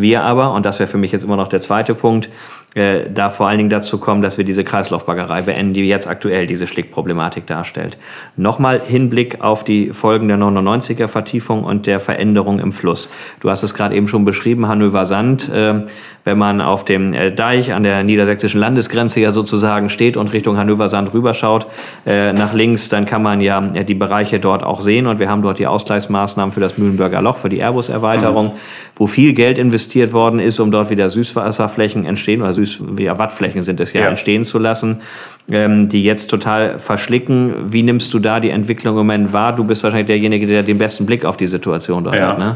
Wir 0.00 0.22
aber, 0.22 0.52
und 0.52 0.64
das 0.64 0.78
wäre 0.78 0.86
für 0.86 0.96
mich 0.96 1.10
jetzt 1.10 1.24
immer 1.24 1.36
noch 1.36 1.48
der 1.48 1.60
zweite 1.60 1.92
Punkt, 1.94 2.30
äh, 2.74 3.10
da 3.12 3.30
vor 3.30 3.48
allen 3.48 3.58
Dingen 3.58 3.70
dazu 3.70 3.98
kommen, 3.98 4.22
dass 4.22 4.38
wir 4.38 4.44
diese 4.44 4.62
Kreislaufbaggerei 4.62 5.42
beenden, 5.42 5.72
die 5.72 5.88
jetzt 5.88 6.06
aktuell 6.06 6.46
diese 6.46 6.68
Schlickproblematik 6.68 7.46
darstellt. 7.46 7.98
Nochmal 8.36 8.80
Hinblick 8.86 9.40
auf 9.40 9.64
die 9.64 9.90
Folgen 9.92 10.28
der 10.28 10.36
99er 10.36 11.08
Vertiefung 11.08 11.64
und 11.64 11.86
der 11.86 11.98
Veränderung 11.98 12.60
im 12.60 12.70
Fluss. 12.70 13.08
Du 13.40 13.50
hast 13.50 13.62
es 13.64 13.74
gerade 13.74 13.96
eben 13.96 14.06
schon 14.06 14.24
beschrieben, 14.24 14.68
Hannover 14.68 15.06
Sand. 15.06 15.48
Äh, 15.48 15.86
wenn 16.24 16.36
man 16.36 16.60
auf 16.60 16.84
dem 16.84 17.14
äh, 17.14 17.32
Deich 17.32 17.72
an 17.72 17.84
der 17.84 18.04
niedersächsischen 18.04 18.60
Landesgrenze 18.60 19.18
ja 19.18 19.32
sozusagen 19.32 19.88
steht 19.88 20.18
und 20.18 20.32
Richtung 20.34 20.58
Hannover 20.58 20.88
Sand 20.88 21.14
rüberschaut, 21.14 21.66
äh, 22.06 22.34
nach 22.34 22.52
links, 22.52 22.90
dann 22.90 23.06
kann 23.06 23.22
man 23.22 23.40
ja 23.40 23.62
die 23.62 23.94
Bereiche 23.94 24.38
dort 24.38 24.62
auch 24.62 24.82
sehen 24.82 25.06
und 25.06 25.20
wir 25.20 25.30
haben 25.30 25.40
dort 25.40 25.58
die 25.58 25.66
Ausgleichsmaßnahmen 25.66 26.52
für 26.52 26.60
das 26.60 26.76
Mühlenberger 26.76 27.22
Loch, 27.22 27.38
für 27.38 27.48
die 27.48 27.60
Airbus-Erweiterung, 27.60 28.48
mhm. 28.48 28.52
wo 28.96 29.06
viel 29.06 29.32
Geld 29.32 29.58
investiert 29.58 29.87
worden 30.12 30.40
ist, 30.40 30.60
um 30.60 30.70
dort 30.70 30.90
wieder 30.90 31.08
Süßwasserflächen 31.08 32.04
entstehen 32.04 32.42
oder 32.42 32.52
Süß 32.52 32.82
ja, 32.98 33.18
Wattflächen 33.18 33.62
sind 33.62 33.80
es 33.80 33.92
ja, 33.92 34.02
ja. 34.02 34.08
entstehen 34.08 34.44
zu 34.44 34.58
lassen, 34.58 35.02
ähm, 35.50 35.88
die 35.88 36.04
jetzt 36.04 36.28
total 36.28 36.78
verschlicken. 36.78 37.72
Wie 37.72 37.82
nimmst 37.82 38.12
du 38.14 38.18
da 38.18 38.40
die 38.40 38.50
Entwicklung 38.50 38.94
im 38.94 39.06
Moment 39.06 39.32
wahr? 39.32 39.54
Du 39.54 39.64
bist 39.64 39.82
wahrscheinlich 39.82 40.06
derjenige, 40.06 40.46
der 40.46 40.62
den 40.62 40.78
besten 40.78 41.06
Blick 41.06 41.24
auf 41.24 41.36
die 41.36 41.46
Situation 41.46 42.04
dort 42.04 42.16
ja. 42.16 42.28
hat. 42.28 42.38
Ne? 42.38 42.54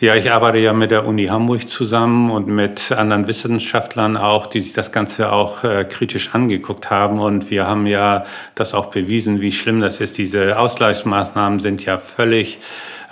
Ja, 0.00 0.16
ich 0.16 0.30
arbeite 0.30 0.58
ja 0.58 0.72
mit 0.72 0.90
der 0.90 1.06
Uni 1.06 1.26
Hamburg 1.26 1.68
zusammen 1.68 2.30
und 2.30 2.48
mit 2.48 2.90
anderen 2.90 3.28
Wissenschaftlern 3.28 4.16
auch, 4.16 4.46
die 4.46 4.60
sich 4.60 4.72
das 4.72 4.90
Ganze 4.90 5.32
auch 5.32 5.62
äh, 5.62 5.84
kritisch 5.84 6.34
angeguckt 6.34 6.90
haben. 6.90 7.20
Und 7.20 7.50
wir 7.50 7.66
haben 7.66 7.86
ja 7.86 8.24
das 8.54 8.74
auch 8.74 8.86
bewiesen, 8.86 9.40
wie 9.40 9.52
schlimm 9.52 9.80
das 9.80 10.00
ist. 10.00 10.18
Diese 10.18 10.58
Ausgleichsmaßnahmen 10.58 11.60
sind 11.60 11.84
ja 11.84 11.98
völlig 11.98 12.58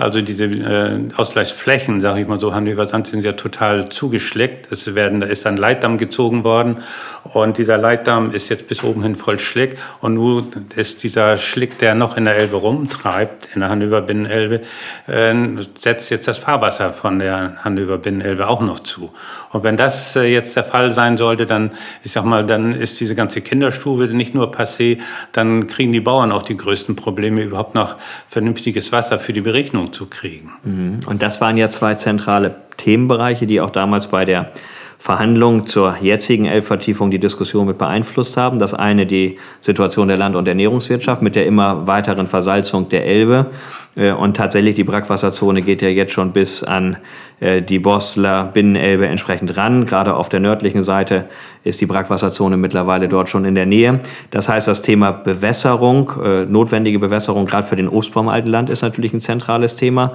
also 0.02 0.21
diese 0.21 0.47
äh, 0.47 0.99
Ausgleichsflächen, 1.16 2.00
sage 2.00 2.21
ich 2.21 2.26
mal 2.26 2.40
so, 2.40 2.52
Hannover 2.52 2.87
Sand 2.87 3.06
sind 3.06 3.25
ja 3.25 3.32
total 3.32 3.88
zugeschleckt. 3.88 4.71
Es 4.73 4.94
werden, 4.97 5.21
da 5.21 5.28
ist 5.28 5.47
ein 5.47 5.56
Leitdamm 5.56 5.97
gezogen 5.97 6.42
worden 6.42 6.78
und 7.23 7.56
dieser 7.56 7.78
Leitdamm 7.78 8.32
ist 8.32 8.49
jetzt 8.49 8.66
bis 8.66 8.82
oben 8.82 9.02
hin 9.04 9.14
voll 9.14 9.38
Schlick 9.38 9.78
und 10.00 10.14
nur 10.14 10.47
ist 10.75 11.04
dieser 11.04 11.37
Schlick, 11.37 11.78
der 11.78 11.94
noch 11.94 12.16
in 12.16 12.25
der 12.25 12.37
Elbe 12.37 12.56
rumtreibt, 12.56 13.50
in 13.54 13.61
der 13.61 13.71
Hannover 13.71 14.00
Binnenelbe, 14.00 14.62
äh, 15.06 15.35
setzt 15.78 16.11
jetzt 16.11 16.26
das 16.26 16.38
Fahrwasser 16.38 16.90
von 16.90 17.21
der 17.21 17.59
Hannover 17.62 17.99
Binnenelbe 17.99 18.49
auch 18.49 18.61
noch 18.61 18.80
zu. 18.80 19.12
Und 19.50 19.62
wenn 19.62 19.76
das 19.76 20.16
äh, 20.16 20.23
jetzt 20.23 20.56
der 20.56 20.64
Fall 20.64 20.90
sein 20.90 21.16
sollte, 21.16 21.47
dann, 21.47 21.71
ich 22.02 22.11
sag 22.11 22.25
mal, 22.25 22.44
dann 22.44 22.75
ist 22.75 22.99
diese 22.99 23.14
ganze 23.14 23.40
Kinderstube 23.40 24.09
nicht 24.09 24.35
nur 24.35 24.50
passé, 24.50 24.99
dann 25.30 25.68
kriegen 25.68 25.92
die 25.92 26.00
Bauern 26.00 26.32
auch 26.32 26.42
die 26.42 26.56
größten 26.56 26.97
Probleme, 26.97 27.42
überhaupt 27.42 27.76
noch 27.76 27.94
vernünftiges 28.33 28.93
Wasser 28.93 29.19
für 29.19 29.35
die 29.35 29.43
Berechnung 29.43 29.93
zu 29.93 30.07
kriegen. 30.07 30.49
Mhm. 30.65 31.01
Und 31.05 31.23
das 31.23 31.43
waren 31.43 31.59
ja 31.59 31.69
zwei 31.69 31.97
zentrale 31.97 32.55
Themenbereiche, 32.79 33.47
die 33.47 33.61
auch 33.61 33.69
damals 33.69 34.07
bei 34.07 34.25
der 34.25 34.53
Verhandlungen 34.99 35.67
zur 35.67 35.97
jetzigen 36.01 36.47
Elbvertiefung 36.47 37.11
die 37.11 37.19
Diskussion 37.19 37.67
mit 37.67 37.77
beeinflusst 37.77 38.39
haben. 38.39 38.59
Das 38.59 38.73
eine 38.73 39.05
die 39.05 39.37
Situation 39.61 40.09
der 40.09 40.17
Land- 40.17 40.35
und 40.35 40.49
Ernährungswirtschaft 40.49 41.21
mit 41.21 41.37
der 41.37 41.45
immer 41.45 41.87
weiteren 41.87 42.27
Versalzung 42.27 42.89
der 42.89 43.05
Elbe. 43.05 43.51
Äh, 43.97 44.12
und 44.12 44.35
tatsächlich 44.35 44.77
die 44.77 44.85
Brackwasserzone 44.85 45.61
geht 45.61 45.83
ja 45.83 45.89
jetzt 45.89 46.12
schon 46.12 46.33
bis 46.33 46.65
an 46.65 46.97
die 47.42 47.78
Bosler 47.78 48.44
Binnenelbe 48.44 49.06
entsprechend 49.06 49.56
ran. 49.56 49.84
Gerade 49.87 50.14
auf 50.14 50.28
der 50.28 50.40
nördlichen 50.40 50.82
Seite 50.82 51.25
ist 51.64 51.80
die 51.80 51.87
Brackwasserzone 51.87 52.56
mittlerweile 52.56 53.08
dort 53.08 53.28
schon 53.28 53.44
in 53.44 53.54
der 53.54 53.66
Nähe. 53.66 54.00
Das 54.30 54.49
heißt, 54.49 54.68
das 54.68 54.82
Thema 54.82 55.11
Bewässerung, 55.12 56.12
äh, 56.22 56.44
notwendige 56.44 56.99
Bewässerung 56.99 57.46
gerade 57.46 57.66
für 57.66 57.76
den 57.76 57.88
Obstbaum 57.88 58.28
Altenland 58.28 58.70
ist 58.70 58.82
natürlich 58.82 59.12
ein 59.12 59.20
zentrales 59.20 59.76
Thema. 59.76 60.12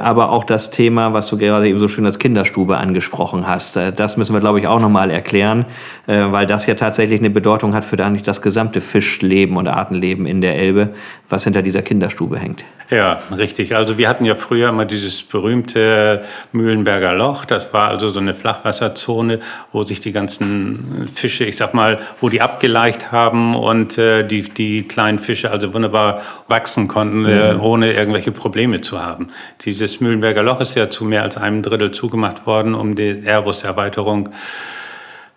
Aber 0.00 0.30
auch 0.30 0.44
das 0.44 0.70
Thema, 0.70 1.12
was 1.12 1.26
du 1.26 1.36
gerade 1.36 1.68
eben 1.68 1.80
so 1.80 1.88
schön 1.88 2.06
als 2.06 2.20
Kinderstube 2.20 2.76
angesprochen 2.76 3.48
hast, 3.48 3.76
das 3.96 4.16
müssen 4.16 4.32
wir, 4.32 4.38
glaube 4.38 4.60
ich, 4.60 4.68
auch 4.68 4.78
nochmal 4.78 5.10
erklären, 5.10 5.64
weil 6.06 6.46
das 6.46 6.66
ja 6.66 6.76
tatsächlich 6.76 7.18
eine 7.18 7.30
Bedeutung 7.30 7.74
hat 7.74 7.84
für 7.84 7.98
eigentlich 7.98 8.22
das 8.22 8.42
gesamte 8.42 8.80
Fischleben 8.80 9.56
und 9.56 9.66
Artenleben 9.66 10.24
in 10.24 10.40
der 10.40 10.56
Elbe, 10.56 10.90
was 11.28 11.42
hinter 11.42 11.62
dieser 11.62 11.82
Kinderstube 11.82 12.38
hängt. 12.38 12.64
Ja, 12.90 13.20
richtig. 13.36 13.74
Also 13.74 13.98
wir 13.98 14.08
hatten 14.08 14.24
ja 14.24 14.36
früher 14.36 14.68
immer 14.68 14.84
dieses 14.84 15.22
berühmte 15.22 16.22
Mühlenberger 16.52 17.14
Loch. 17.14 17.44
Das 17.44 17.72
war 17.72 17.88
also 17.88 18.08
so 18.08 18.20
eine 18.20 18.34
Flachwasserzone, 18.34 19.40
wo 19.72 19.82
sich 19.82 20.00
die 20.00 20.12
ganzen 20.12 21.08
Fische, 21.12 21.44
ich 21.44 21.56
sag 21.56 21.74
mal, 21.74 22.00
wo 22.20 22.28
die 22.28 22.40
abgeleicht 22.40 23.12
haben 23.12 23.54
und 23.54 23.98
äh, 23.98 24.26
die, 24.26 24.42
die 24.42 24.82
kleinen 24.82 25.18
Fische 25.18 25.50
also 25.50 25.72
wunderbar 25.74 26.22
wachsen 26.48 26.88
konnten, 26.88 27.24
äh, 27.24 27.54
mhm. 27.54 27.60
äh, 27.60 27.62
ohne 27.62 27.92
irgendwelche 27.92 28.32
Probleme 28.32 28.80
zu 28.80 29.02
haben. 29.02 29.28
Dieses 29.64 30.00
Mühlenberger 30.00 30.42
Loch 30.42 30.60
ist 30.60 30.74
ja 30.74 30.90
zu 30.90 31.04
mehr 31.04 31.22
als 31.22 31.36
einem 31.36 31.62
Drittel 31.62 31.90
zugemacht 31.90 32.46
worden, 32.46 32.74
um 32.74 32.94
die 32.96 33.22
Airbus-Erweiterung 33.24 34.30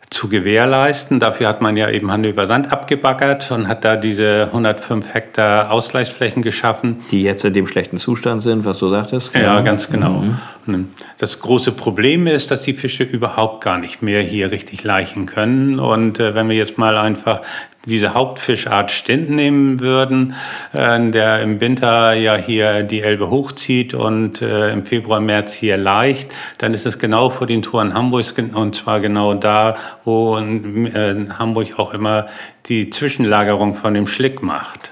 zu 0.10 0.30
gewährleisten. 0.30 1.20
Dafür 1.20 1.48
hat 1.48 1.62
man 1.62 1.78
ja 1.78 1.90
eben 1.90 2.12
Hannover 2.12 2.48
Sand 2.48 2.72
abgebaggert 2.72 3.52
und 3.52 3.68
hat 3.68 3.84
da 3.84 3.96
diese 3.96 4.48
105 4.48 5.14
Hektar 5.14 5.72
Ausgleichsflächen 5.72 6.42
geschaffen. 6.42 7.02
Die 7.12 7.24
jetzt 7.24 7.44
in 7.46 7.54
dem 7.54 7.68
schlechten 7.68 7.98
Zustand 7.98 8.42
sind, 8.42 8.66
was 8.66 8.80
du 8.80 8.90
sagtest? 8.90 9.36
Ja, 9.36 9.62
ganz 9.62 9.90
genau. 9.90 10.24
Mhm. 10.68 10.90
Das 11.18 11.40
große 11.40 11.72
Problem 11.72 12.28
ist, 12.28 12.52
dass 12.52 12.64
die 12.64 12.74
Fische 12.74 13.04
überhaupt 13.04 13.64
gar 13.64 13.78
nicht 13.78 14.02
mehr 14.02 14.22
hier 14.22 14.52
richtig 14.52 14.84
laichen 14.84 15.26
können. 15.26 15.80
Und 15.80 16.20
äh, 16.20 16.34
wenn 16.34 16.50
wir 16.50 16.56
jetzt 16.56 16.78
mal 16.78 16.98
einfach 16.98 17.42
diese 17.86 18.13
Hauptfischart 18.13 18.92
Stint 18.92 19.30
nehmen 19.30 19.80
würden, 19.80 20.36
äh, 20.74 21.10
der 21.12 21.42
im 21.42 21.62
Winter 21.62 22.13
ja 22.13 22.36
hier 22.36 22.84
die 22.84 23.01
Elbe 23.01 23.30
hochzieht 23.30 23.94
und 23.94 24.42
äh, 24.42 24.72
im 24.72 24.86
Februar, 24.86 25.20
März 25.20 25.54
hier 25.54 25.77
leicht, 25.77 26.34
dann 26.58 26.74
ist 26.74 26.86
es 26.86 27.00
genau 27.00 27.30
vor 27.30 27.48
den 27.48 27.62
Toren 27.62 27.94
Hamburgs 27.94 28.34
und 28.54 28.75
zwar 28.75 29.00
genau 29.00 29.34
da, 29.34 29.75
wo 30.04 30.38
äh, 30.38 31.15
Hamburg 31.38 31.80
auch 31.80 31.94
immer 31.94 32.27
die 32.68 32.89
Zwischenlagerung 32.89 33.75
von 33.75 33.94
dem 33.94 34.08
Schlick 34.08 34.42
macht. 34.42 34.92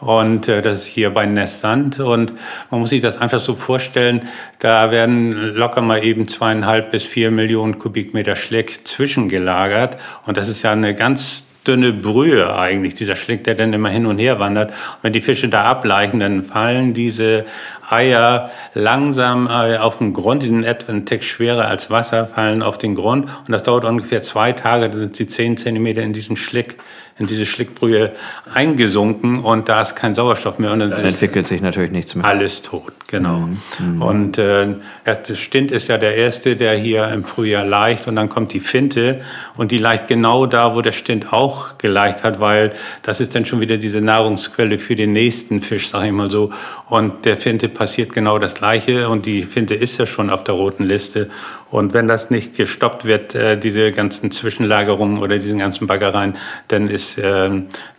Und 0.00 0.48
äh, 0.48 0.62
das 0.62 0.80
ist 0.80 0.86
hier 0.86 1.10
bei 1.10 1.26
Nestsand. 1.26 2.00
Und 2.00 2.32
man 2.70 2.80
muss 2.80 2.90
sich 2.90 3.02
das 3.02 3.18
einfach 3.18 3.38
so 3.38 3.54
vorstellen, 3.54 4.26
da 4.58 4.90
werden 4.90 5.54
locker 5.54 5.82
mal 5.82 6.02
eben 6.02 6.26
zweieinhalb 6.26 6.90
bis 6.90 7.04
vier 7.04 7.30
Millionen 7.30 7.78
Kubikmeter 7.78 8.36
Schlick 8.36 8.86
zwischengelagert. 8.88 9.98
Und 10.26 10.36
das 10.36 10.48
ist 10.48 10.62
ja 10.62 10.72
eine 10.72 10.94
ganz 10.94 11.44
dünne 11.70 11.92
Brühe 11.92 12.56
eigentlich, 12.56 12.94
dieser 12.94 13.14
Schlick, 13.14 13.44
der 13.44 13.54
dann 13.54 13.72
immer 13.72 13.88
hin 13.90 14.06
und 14.06 14.18
her 14.18 14.40
wandert. 14.40 14.70
Und 14.70 15.02
wenn 15.02 15.12
die 15.12 15.20
Fische 15.20 15.48
da 15.48 15.64
ableichen, 15.64 16.18
dann 16.18 16.44
fallen 16.44 16.94
diese 16.94 17.44
Eier 17.88 18.50
langsam 18.74 19.46
äh, 19.46 19.76
auf 19.78 19.98
den 19.98 20.12
Grund, 20.12 20.42
die 20.42 20.48
sind 20.48 20.64
etwa 20.64 20.92
einen 20.92 21.06
Tick 21.06 21.22
schwerer 21.24 21.66
als 21.66 21.90
Wasser, 21.90 22.26
fallen 22.26 22.62
auf 22.62 22.78
den 22.78 22.94
Grund. 22.94 23.26
Und 23.26 23.50
das 23.50 23.62
dauert 23.62 23.84
ungefähr 23.84 24.22
zwei 24.22 24.52
Tage, 24.52 24.90
da 24.90 24.98
sind 24.98 25.14
sie 25.14 25.26
zehn 25.26 25.56
Zentimeter 25.56 26.02
in 26.02 26.12
diesem 26.12 26.36
Schlick 26.36 26.76
in 27.20 27.26
diese 27.26 27.44
Schlickbrühe 27.44 28.12
eingesunken 28.52 29.40
und 29.40 29.68
da 29.68 29.82
ist 29.82 29.94
kein 29.94 30.14
Sauerstoff 30.14 30.58
mehr. 30.58 30.72
Und 30.72 30.80
dann, 30.80 30.90
dann 30.90 31.04
entwickelt 31.04 31.46
sich 31.46 31.60
natürlich 31.60 31.90
nichts 31.90 32.14
mehr. 32.14 32.24
Alles 32.24 32.62
tot, 32.62 32.94
genau. 33.08 33.46
Mhm. 33.78 34.00
Und 34.00 34.38
äh, 34.38 34.74
der 35.04 35.34
Stint 35.34 35.70
ist 35.70 35.88
ja 35.88 35.98
der 35.98 36.16
erste, 36.16 36.56
der 36.56 36.74
hier 36.76 37.08
im 37.08 37.24
Frühjahr 37.24 37.66
leicht 37.66 38.08
und 38.08 38.16
dann 38.16 38.30
kommt 38.30 38.54
die 38.54 38.60
Finte 38.60 39.20
und 39.56 39.70
die 39.70 39.76
leicht 39.76 40.06
genau 40.06 40.46
da, 40.46 40.74
wo 40.74 40.80
der 40.80 40.92
Stint 40.92 41.30
auch 41.30 41.76
geleicht 41.76 42.22
hat, 42.22 42.40
weil 42.40 42.72
das 43.02 43.20
ist 43.20 43.34
dann 43.34 43.44
schon 43.44 43.60
wieder 43.60 43.76
diese 43.76 44.00
Nahrungsquelle 44.00 44.78
für 44.78 44.96
den 44.96 45.12
nächsten 45.12 45.60
Fisch, 45.60 45.88
sag 45.88 46.06
ich 46.06 46.12
mal 46.12 46.30
so. 46.30 46.50
Und 46.88 47.26
der 47.26 47.36
Finte 47.36 47.68
passiert 47.68 48.14
genau 48.14 48.38
das 48.38 48.54
Gleiche 48.54 49.10
und 49.10 49.26
die 49.26 49.42
Finte 49.42 49.74
ist 49.74 49.98
ja 49.98 50.06
schon 50.06 50.30
auf 50.30 50.42
der 50.42 50.54
roten 50.54 50.84
Liste 50.84 51.28
und 51.70 51.94
wenn 51.94 52.08
das 52.08 52.30
nicht 52.30 52.56
gestoppt 52.56 53.04
wird, 53.04 53.34
äh, 53.34 53.56
diese 53.56 53.92
ganzen 53.92 54.32
Zwischenlagerungen 54.32 55.18
oder 55.18 55.38
diesen 55.38 55.58
ganzen 55.58 55.86
Baggereien, 55.86 56.36
dann 56.66 56.88
ist 56.88 57.16
äh, 57.16 57.48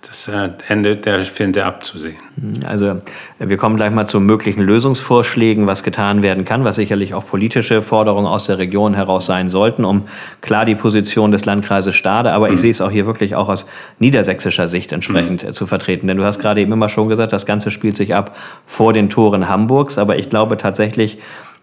das 0.05 0.27
äh, 0.27 0.49
Ende 0.67 0.97
der 0.97 1.21
Finte 1.21 1.63
abzusehen. 1.65 2.17
Also 2.65 3.01
wir 3.39 3.57
kommen 3.57 3.77
gleich 3.77 3.91
mal 3.91 4.07
zu 4.07 4.19
möglichen 4.19 4.61
Lösungsvorschlägen, 4.61 5.67
was 5.67 5.83
getan 5.83 6.21
werden 6.21 6.43
kann, 6.43 6.65
was 6.65 6.75
sicherlich 6.75 7.13
auch 7.13 7.25
politische 7.25 7.81
Forderungen 7.81 8.27
aus 8.27 8.45
der 8.45 8.57
Region 8.57 8.93
heraus 8.93 9.25
sein 9.25 9.47
sollten, 9.47 9.85
um 9.85 10.03
klar 10.41 10.65
die 10.65 10.75
Position 10.75 11.31
des 11.31 11.45
Landkreises 11.45 11.95
Stade, 11.95 12.33
aber 12.33 12.49
ich 12.49 12.55
mhm. 12.55 12.59
sehe 12.59 12.71
es 12.71 12.81
auch 12.81 12.91
hier 12.91 13.05
wirklich 13.05 13.35
auch 13.35 13.47
aus 13.47 13.67
niedersächsischer 13.99 14.67
Sicht 14.67 14.91
entsprechend 14.91 15.45
mhm. 15.45 15.53
zu 15.53 15.65
vertreten. 15.65 16.07
Denn 16.07 16.17
du 16.17 16.25
hast 16.25 16.39
gerade 16.39 16.59
eben 16.59 16.73
immer 16.73 16.89
schon 16.89 17.07
gesagt, 17.07 17.31
das 17.31 17.45
Ganze 17.45 17.71
spielt 17.71 17.95
sich 17.95 18.15
ab 18.15 18.35
vor 18.65 18.91
den 18.91 19.09
Toren 19.09 19.47
Hamburgs, 19.47 19.97
aber 19.97 20.17
ich 20.17 20.29
glaube 20.29 20.57
tatsächlich, 20.57 21.19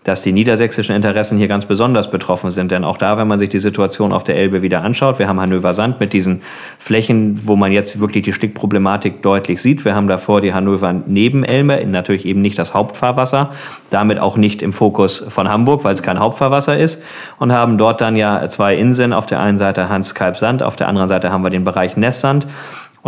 dass 0.08 0.22
die 0.22 0.32
niedersächsischen 0.32 0.96
Interessen 0.96 1.36
hier 1.36 1.48
ganz 1.48 1.66
besonders 1.66 2.10
betroffen 2.10 2.50
sind. 2.50 2.72
Denn 2.72 2.82
auch 2.82 2.96
da, 2.96 3.18
wenn 3.18 3.28
man 3.28 3.38
sich 3.38 3.50
die 3.50 3.58
Situation 3.58 4.12
auf 4.12 4.24
der 4.24 4.36
Elbe 4.36 4.62
wieder 4.62 4.82
anschaut, 4.82 5.18
wir 5.18 5.28
haben 5.28 5.38
Hannover 5.38 5.74
Sand 5.74 6.00
mit 6.00 6.14
diesen 6.14 6.40
Flächen, 6.78 7.40
wo 7.44 7.56
man 7.56 7.72
jetzt 7.72 8.00
wirklich 8.00 8.24
die 8.24 8.32
Stickproblematik 8.32 9.20
deutlich 9.20 9.60
sieht. 9.60 9.84
Wir 9.84 9.94
haben 9.94 10.08
davor 10.08 10.40
die 10.40 10.54
Hannover 10.54 10.94
Nebenelme, 10.94 11.84
natürlich 11.86 12.24
eben 12.24 12.40
nicht 12.40 12.58
das 12.58 12.72
Hauptfahrwasser, 12.72 13.52
damit 13.90 14.18
auch 14.18 14.38
nicht 14.38 14.62
im 14.62 14.72
Fokus 14.72 15.18
von 15.28 15.48
Hamburg, 15.48 15.84
weil 15.84 15.92
es 15.92 16.02
kein 16.02 16.18
Hauptfahrwasser 16.18 16.78
ist. 16.78 17.04
Und 17.38 17.52
haben 17.52 17.76
dort 17.76 18.00
dann 18.00 18.16
ja 18.16 18.48
zwei 18.48 18.76
Inseln. 18.76 19.12
Auf 19.12 19.26
der 19.26 19.40
einen 19.40 19.58
Seite 19.58 19.90
Hans-Kalb-Sand, 19.90 20.62
auf 20.62 20.76
der 20.76 20.88
anderen 20.88 21.08
Seite 21.08 21.30
haben 21.30 21.44
wir 21.44 21.50
den 21.50 21.64
Bereich 21.64 21.98
Nesssand. 21.98 22.46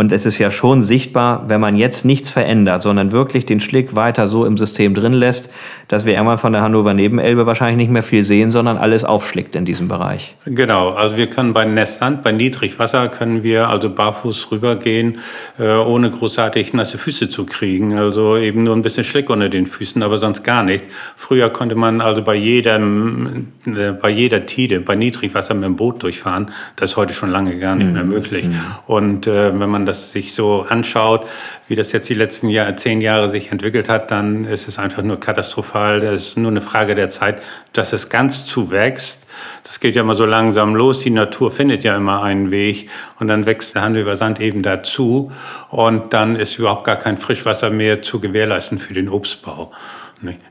Und 0.00 0.12
es 0.12 0.24
ist 0.24 0.38
ja 0.38 0.50
schon 0.50 0.80
sichtbar, 0.80 1.44
wenn 1.48 1.60
man 1.60 1.76
jetzt 1.76 2.06
nichts 2.06 2.30
verändert, 2.30 2.80
sondern 2.80 3.12
wirklich 3.12 3.44
den 3.44 3.60
Schlick 3.60 3.94
weiter 3.94 4.26
so 4.26 4.46
im 4.46 4.56
System 4.56 4.94
drin 4.94 5.12
lässt, 5.12 5.52
dass 5.88 6.06
wir 6.06 6.14
irgendwann 6.14 6.38
von 6.38 6.54
der 6.54 6.62
Hannover 6.62 6.94
Nebenelbe 6.94 7.44
wahrscheinlich 7.44 7.76
nicht 7.76 7.90
mehr 7.90 8.02
viel 8.02 8.24
sehen, 8.24 8.50
sondern 8.50 8.78
alles 8.78 9.04
aufschlickt 9.04 9.54
in 9.56 9.66
diesem 9.66 9.88
Bereich. 9.88 10.36
Genau, 10.46 10.92
also 10.92 11.18
wir 11.18 11.26
können 11.26 11.52
bei 11.52 11.66
Nesssand, 11.66 12.22
bei 12.22 12.32
Niedrigwasser 12.32 13.08
können 13.08 13.42
wir 13.42 13.68
also 13.68 13.90
barfuß 13.90 14.50
rübergehen, 14.50 15.18
äh, 15.58 15.74
ohne 15.74 16.10
großartig 16.10 16.72
nasse 16.72 16.96
Füße 16.96 17.28
zu 17.28 17.44
kriegen. 17.44 17.98
Also 17.98 18.38
eben 18.38 18.64
nur 18.64 18.74
ein 18.74 18.80
bisschen 18.80 19.04
Schlick 19.04 19.28
unter 19.28 19.50
den 19.50 19.66
Füßen, 19.66 20.02
aber 20.02 20.16
sonst 20.16 20.44
gar 20.44 20.62
nichts. 20.62 20.88
Früher 21.14 21.50
konnte 21.50 21.74
man 21.74 22.00
also 22.00 22.22
bei 22.22 22.36
jedem, 22.36 23.48
äh, 23.66 23.92
bei 23.92 24.08
jeder 24.08 24.46
Tide, 24.46 24.80
bei 24.80 24.96
Niedrigwasser 24.96 25.52
mit 25.52 25.64
dem 25.64 25.76
Boot 25.76 26.02
durchfahren. 26.02 26.50
Das 26.76 26.92
ist 26.92 26.96
heute 26.96 27.12
schon 27.12 27.28
lange 27.28 27.58
gar 27.58 27.74
nicht 27.74 27.92
mehr 27.92 28.04
mhm. 28.04 28.08
möglich. 28.08 28.46
Mhm. 28.46 28.60
Und 28.86 29.26
äh, 29.26 29.52
wenn 29.60 29.68
man 29.68 29.89
das 29.90 30.12
sich 30.12 30.34
so 30.34 30.64
anschaut, 30.68 31.26
wie 31.68 31.76
das 31.76 31.92
jetzt 31.92 32.08
die 32.08 32.14
letzten 32.14 32.48
Jahr, 32.48 32.74
zehn 32.76 33.00
Jahre 33.00 33.28
sich 33.28 33.52
entwickelt 33.52 33.88
hat, 33.88 34.10
dann 34.10 34.44
ist 34.44 34.68
es 34.68 34.78
einfach 34.78 35.02
nur 35.02 35.20
katastrophal. 35.20 36.00
Das 36.00 36.22
ist 36.22 36.36
nur 36.36 36.50
eine 36.50 36.60
Frage 36.60 36.94
der 36.94 37.08
Zeit, 37.08 37.42
dass 37.72 37.92
es 37.92 38.08
ganz 38.08 38.46
zuwächst. 38.46 39.26
Das 39.64 39.80
geht 39.80 39.94
ja 39.94 40.02
immer 40.02 40.14
so 40.14 40.24
langsam 40.24 40.74
los. 40.74 41.00
Die 41.00 41.10
Natur 41.10 41.50
findet 41.52 41.84
ja 41.84 41.96
immer 41.96 42.22
einen 42.22 42.50
Weg 42.50 42.90
und 43.18 43.28
dann 43.28 43.46
wächst 43.46 43.74
der 43.74 43.82
Handel 43.82 44.02
über 44.02 44.16
Sand 44.16 44.40
eben 44.40 44.62
dazu 44.62 45.32
und 45.70 46.12
dann 46.12 46.36
ist 46.36 46.58
überhaupt 46.58 46.84
gar 46.84 46.96
kein 46.96 47.18
Frischwasser 47.18 47.70
mehr 47.70 48.02
zu 48.02 48.20
gewährleisten 48.20 48.78
für 48.78 48.94
den 48.94 49.08
Obstbau. 49.08 49.70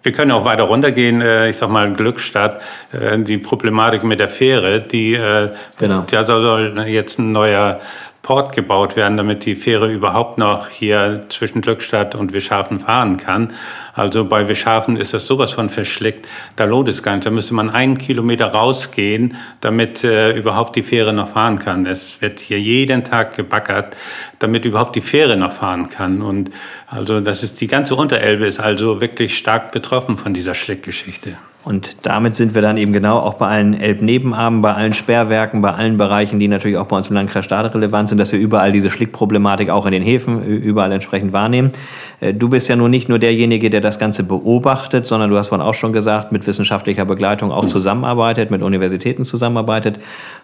Wir 0.01 0.11
können 0.13 0.31
auch 0.31 0.45
weiter 0.45 0.63
runtergehen, 0.63 1.21
äh, 1.21 1.49
ich 1.49 1.57
sag 1.57 1.69
mal 1.69 1.93
Glückstadt, 1.93 2.59
äh, 2.91 3.19
die 3.19 3.37
Problematik 3.37 4.03
mit 4.03 4.19
der 4.19 4.29
Fähre, 4.29 4.81
die 4.81 5.13
äh, 5.13 5.49
genau. 5.77 6.05
da 6.09 6.23
soll 6.23 6.85
jetzt 6.87 7.19
ein 7.19 7.31
neuer 7.31 7.79
Port 8.21 8.53
gebaut 8.53 8.95
werden, 8.95 9.17
damit 9.17 9.45
die 9.45 9.55
Fähre 9.55 9.91
überhaupt 9.91 10.37
noch 10.37 10.67
hier 10.67 11.25
zwischen 11.29 11.61
Glückstadt 11.61 12.15
und 12.15 12.33
Wischhafen 12.33 12.79
fahren 12.79 13.17
kann. 13.17 13.53
Also 13.93 14.25
bei 14.25 14.47
Wischhafen 14.47 14.97
ist 14.97 15.13
das 15.13 15.25
sowas 15.25 15.53
von 15.53 15.69
verschlickt, 15.69 16.27
da 16.55 16.65
lohnt 16.65 16.89
es 16.89 17.01
gar 17.01 17.15
nicht. 17.15 17.25
Da 17.25 17.31
müsste 17.31 17.53
man 17.53 17.69
einen 17.69 17.97
Kilometer 17.97 18.47
rausgehen, 18.47 19.35
damit 19.61 20.03
äh, 20.03 20.31
überhaupt 20.33 20.75
die 20.75 20.83
Fähre 20.83 21.13
noch 21.13 21.29
fahren 21.29 21.59
kann. 21.59 21.85
Es 21.85 22.21
wird 22.21 22.39
hier 22.39 22.59
jeden 22.59 23.03
Tag 23.03 23.35
gebackert, 23.35 23.95
damit 24.39 24.65
überhaupt 24.65 24.95
die 24.95 25.01
Fähre 25.01 25.37
noch 25.37 25.51
fahren 25.51 25.89
kann. 25.89 26.21
Und 26.21 26.51
also 26.87 27.21
das 27.21 27.43
ist 27.43 27.61
die 27.61 27.67
ganze 27.67 27.95
Unterelbe 27.95 28.45
ist 28.45 28.59
also 28.59 29.01
wirklich 29.01 29.37
stark 29.37 29.71
betroffen 29.71 30.17
von 30.17 30.33
dieser 30.33 30.55
Schlickgeschichte. 30.55 31.35
Und 31.65 31.97
damit 32.03 32.37
sind 32.37 32.55
wir 32.55 32.61
dann 32.61 32.77
eben 32.77 32.93
genau 32.93 33.19
auch 33.19 33.33
bei 33.33 33.47
allen 33.47 33.79
Elbnebenarmen, 33.79 34.61
bei 34.61 34.73
allen 34.73 34.93
Sperrwerken, 34.93 35.61
bei 35.61 35.73
allen 35.73 35.97
Bereichen, 35.97 36.39
die 36.39 36.47
natürlich 36.47 36.77
auch 36.77 36.85
bei 36.85 36.95
uns 36.95 37.09
im 37.09 37.15
Landkreis 37.15 37.43
Stade 37.43 37.73
relevant 37.73 38.07
sind, 38.07 38.17
dass 38.17 38.31
wir 38.31 38.39
überall 38.39 38.71
diese 38.71 38.89
Schlickproblematik 38.89 39.69
auch 39.69 39.85
in 39.85 39.91
den 39.91 40.01
Häfen 40.01 40.41
überall 40.43 40.91
entsprechend 40.93 41.33
wahrnehmen. 41.33 41.71
Äh, 42.21 42.33
du 42.33 42.47
bist 42.47 42.69
ja 42.69 42.77
nun 42.77 42.89
nicht 42.91 43.09
nur 43.09 43.19
derjenige, 43.19 43.69
der 43.69 43.81
das 43.81 43.99
Ganze 43.99 44.23
beobachtet, 44.23 45.05
sondern 45.05 45.29
du 45.29 45.37
hast 45.37 45.49
vorhin 45.49 45.65
auch 45.67 45.73
schon 45.73 45.91
gesagt, 45.91 46.31
mit 46.31 46.47
wissenschaftlicher 46.47 47.03
Begleitung 47.03 47.51
auch 47.51 47.65
zusammenarbeitet, 47.65 48.51
mit 48.51 48.61
Universitäten 48.61 49.25
zusammenarbeitet. 49.25 49.99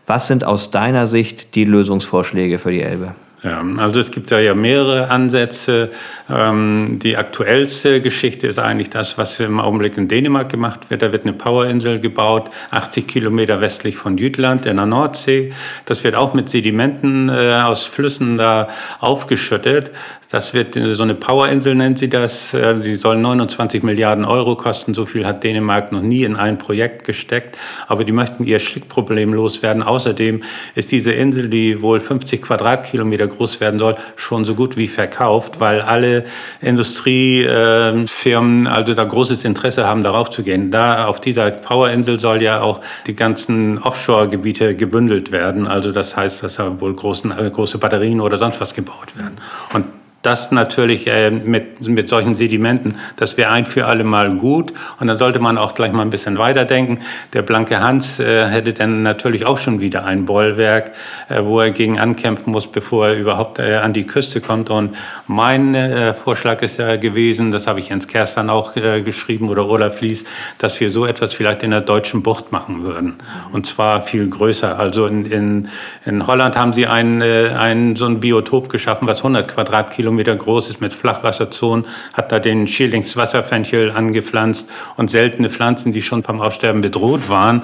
Was 0.06 0.28
sind 0.28 0.43
aus 0.43 0.69
deiner 0.69 1.08
Sicht 1.08 1.56
die 1.56 1.63
Lösungsvorschläge 1.63 2.60
für 2.60 2.71
die 2.71 2.82
Elbe? 2.82 3.15
Ja, 3.45 3.63
also 3.78 3.99
es 3.99 4.12
gibt 4.12 4.32
da 4.32 4.39
ja 4.39 4.56
mehrere 4.56 5.12
Ansätze. 5.12 5.91
Ähm, 6.29 6.99
die 7.03 7.17
aktuellste 7.17 8.01
Geschichte 8.01 8.47
ist 8.47 8.57
eigentlich 8.57 8.89
das, 8.89 9.17
was 9.17 9.39
im 9.39 9.59
Augenblick 9.59 9.95
in 9.97 10.07
Dänemark 10.07 10.49
gemacht 10.49 10.89
wird. 10.89 11.01
Da 11.01 11.11
wird 11.11 11.23
eine 11.23 11.33
Powerinsel 11.33 11.99
gebaut, 11.99 12.49
80 12.71 13.07
Kilometer 13.07 13.61
westlich 13.61 13.95
von 13.97 14.17
Jütland 14.17 14.65
in 14.65 14.77
der 14.77 14.88
Nordsee. 14.88 15.53
Das 15.85 16.03
wird 16.03 16.15
auch 16.15 16.33
mit 16.33 16.49
Sedimenten 16.49 17.29
äh, 17.29 17.61
aus 17.63 17.85
Flüssen 17.85 18.38
da 18.38 18.69
aufgeschüttet. 18.99 19.91
Das 20.31 20.55
wird 20.55 20.75
so 20.75 21.03
eine 21.03 21.13
Powerinsel 21.13 21.75
nennt 21.75 21.99
sie 21.99 22.09
das. 22.09 22.53
Äh, 22.53 22.79
die 22.79 22.95
soll 22.95 23.17
29 23.17 23.83
Milliarden 23.83 24.25
Euro 24.25 24.55
kosten. 24.55 24.95
So 24.95 25.05
viel 25.05 25.25
hat 25.25 25.43
Dänemark 25.43 25.91
noch 25.91 26.01
nie 26.01 26.23
in 26.23 26.35
ein 26.35 26.57
Projekt 26.57 27.03
gesteckt. 27.03 27.57
Aber 27.88 28.03
die 28.03 28.11
möchten 28.11 28.43
ihr 28.43 28.59
Schlickproblem 28.59 29.33
loswerden. 29.33 29.83
Außerdem 29.83 30.41
ist 30.73 30.91
diese 30.91 31.11
Insel, 31.11 31.49
die 31.49 31.81
wohl 31.81 31.99
50 31.99 32.41
Quadratkilometer 32.41 33.27
groß 33.27 33.59
werden 33.59 33.79
soll, 33.79 33.95
schon 34.15 34.45
so 34.45 34.55
gut 34.55 34.75
wie 34.77 34.88
verkauft, 34.88 35.59
weil 35.59 35.81
alle 35.81 36.14
Industriefirmen 36.62 38.67
also 38.67 38.93
da 38.93 39.04
großes 39.04 39.43
Interesse 39.43 39.86
haben, 39.86 40.04
darauf 40.04 40.30
zu 40.30 40.43
gehen. 40.43 40.71
Da 40.71 41.06
auf 41.06 41.19
dieser 41.19 41.51
Powerinsel 41.51 42.19
soll 42.19 42.41
ja 42.41 42.62
auch 42.62 42.82
die 43.08 43.15
ganzen 43.15 43.80
Offshore-Gebiete 43.80 44.75
gebündelt 44.75 45.32
werden. 45.32 45.67
Also 45.67 45.91
das 45.91 46.15
heißt, 46.15 46.43
dass 46.43 46.56
da 46.56 46.80
wohl 46.80 46.93
großen, 46.93 47.38
äh, 47.38 47.49
große 47.49 47.78
Batterien 47.78 48.21
oder 48.21 48.38
sonst 48.38 48.62
was 48.62 48.73
gebaut 48.73 49.17
werden. 49.17 49.36
Und 49.73 49.86
das 50.25 50.51
natürlich 50.51 51.07
äh, 51.07 51.29
mit, 51.29 51.88
mit 51.88 52.09
solchen 52.09 52.35
Sedimenten, 52.35 52.95
das 53.15 53.38
wäre 53.38 53.51
ein 53.51 53.65
für 53.65 53.85
alle 53.85 54.03
Mal 54.03 54.35
gut. 54.35 54.73
Und 54.99 55.07
dann 55.07 55.17
sollte 55.17 55.39
man 55.39 55.57
auch 55.57 55.75
gleich 55.75 55.91
mal 55.91 56.01
ein 56.01 56.09
bisschen 56.09 56.38
weiterdenken. 56.38 56.99
Der 57.33 57.43
blanke 57.43 57.79
Hans 57.79 58.19
äh, 58.19 58.47
hätte 58.47 58.73
dann 58.73 59.03
natürlich 59.03 59.45
auch 59.45 59.57
schon 59.57 59.79
wieder 59.79 60.05
ein 60.05 60.25
Bollwerk, 60.25 60.91
äh, 61.29 61.43
wo 61.43 61.59
er 61.59 61.71
gegen 61.71 61.99
ankämpfen 61.99 62.51
muss, 62.51 62.67
bevor 62.67 63.09
er 63.09 63.15
überhaupt 63.15 63.59
äh, 63.59 63.75
an 63.75 63.93
die 63.93 64.07
Küste 64.07 64.41
kommt. 64.41 64.69
Und 64.69 64.95
mein 65.27 65.75
äh, 65.75 66.13
Vorschlag 66.13 66.61
ist 66.61 66.77
ja 66.77 66.95
gewesen, 66.95 67.51
das 67.51 67.67
habe 67.67 67.79
ich 67.79 67.89
Jens 67.89 68.07
Kerstern 68.07 68.49
auch 68.49 68.75
äh, 68.75 69.01
geschrieben 69.01 69.49
oder 69.49 69.67
Olaf 69.67 70.01
Lies, 70.01 70.25
dass 70.57 70.79
wir 70.79 70.89
so 70.89 71.05
etwas 71.05 71.33
vielleicht 71.33 71.61
in 71.63 71.71
der 71.71 71.81
deutschen 71.81 72.23
Bucht 72.23 72.51
machen 72.51 72.83
würden. 72.83 73.17
Und 73.51 73.67
zwar 73.67 74.01
viel 74.01 74.27
größer. 74.27 74.79
Also 74.79 75.05
in, 75.05 75.25
in, 75.25 75.69
in 76.05 76.25
Holland 76.25 76.55
haben 76.57 76.73
sie 76.73 76.88
ein, 76.88 77.21
ein, 77.21 77.95
so 77.95 78.05
ein 78.05 78.19
Biotop 78.19 78.69
geschaffen, 78.69 79.07
was 79.07 79.19
100 79.19 79.47
Quadratkilometer 79.47 80.14
Kilometer 80.15 80.36
groß 80.38 80.69
ist 80.69 80.80
mit 80.80 80.93
Flachwasserzonen, 80.93 81.86
hat 82.13 82.32
da 82.32 82.39
den 82.39 82.69
Schierlingswasserfenchel 82.69 83.91
angepflanzt 83.91 84.69
und 84.95 85.12
seltene 85.12 85.49
Pflanzen, 85.49 85.91
die 85.91 86.01
schon 86.01 86.23
vom 86.23 86.39
Aussterben 86.39 86.80
bedroht 86.80 87.28
waren 87.28 87.63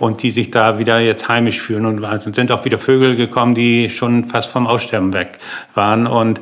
und 0.00 0.24
die 0.24 0.32
sich 0.32 0.50
da 0.50 0.80
wieder 0.80 0.98
jetzt 0.98 1.28
heimisch 1.28 1.60
fühlen. 1.60 1.86
Und 1.86 2.34
sind 2.34 2.50
auch 2.50 2.64
wieder 2.64 2.78
Vögel 2.78 3.14
gekommen, 3.14 3.54
die 3.54 3.88
schon 3.88 4.24
fast 4.28 4.50
vom 4.50 4.66
Aussterben 4.66 5.12
weg 5.12 5.38
waren. 5.76 6.08
Und 6.08 6.40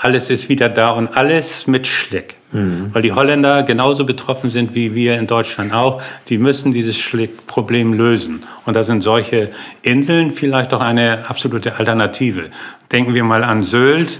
alles 0.00 0.30
ist 0.30 0.48
wieder 0.48 0.68
da 0.68 0.90
und 0.90 1.16
alles 1.16 1.66
mit 1.66 1.88
Schlick. 1.88 2.36
Mhm. 2.52 2.90
Weil 2.92 3.02
die 3.02 3.12
Holländer 3.12 3.64
genauso 3.64 4.04
betroffen 4.04 4.50
sind 4.50 4.74
wie 4.74 4.94
wir 4.94 5.18
in 5.18 5.26
Deutschland 5.26 5.72
auch. 5.72 6.00
Die 6.28 6.38
müssen 6.38 6.72
dieses 6.72 6.98
Schlickproblem 6.98 7.94
lösen. 7.94 8.44
Und 8.64 8.74
da 8.74 8.84
sind 8.84 9.02
solche 9.02 9.50
Inseln 9.82 10.32
vielleicht 10.32 10.72
auch 10.72 10.80
eine 10.80 11.28
absolute 11.28 11.76
Alternative. 11.76 12.50
Denken 12.92 13.14
wir 13.14 13.24
mal 13.24 13.44
an 13.44 13.62
Sylt 13.62 14.18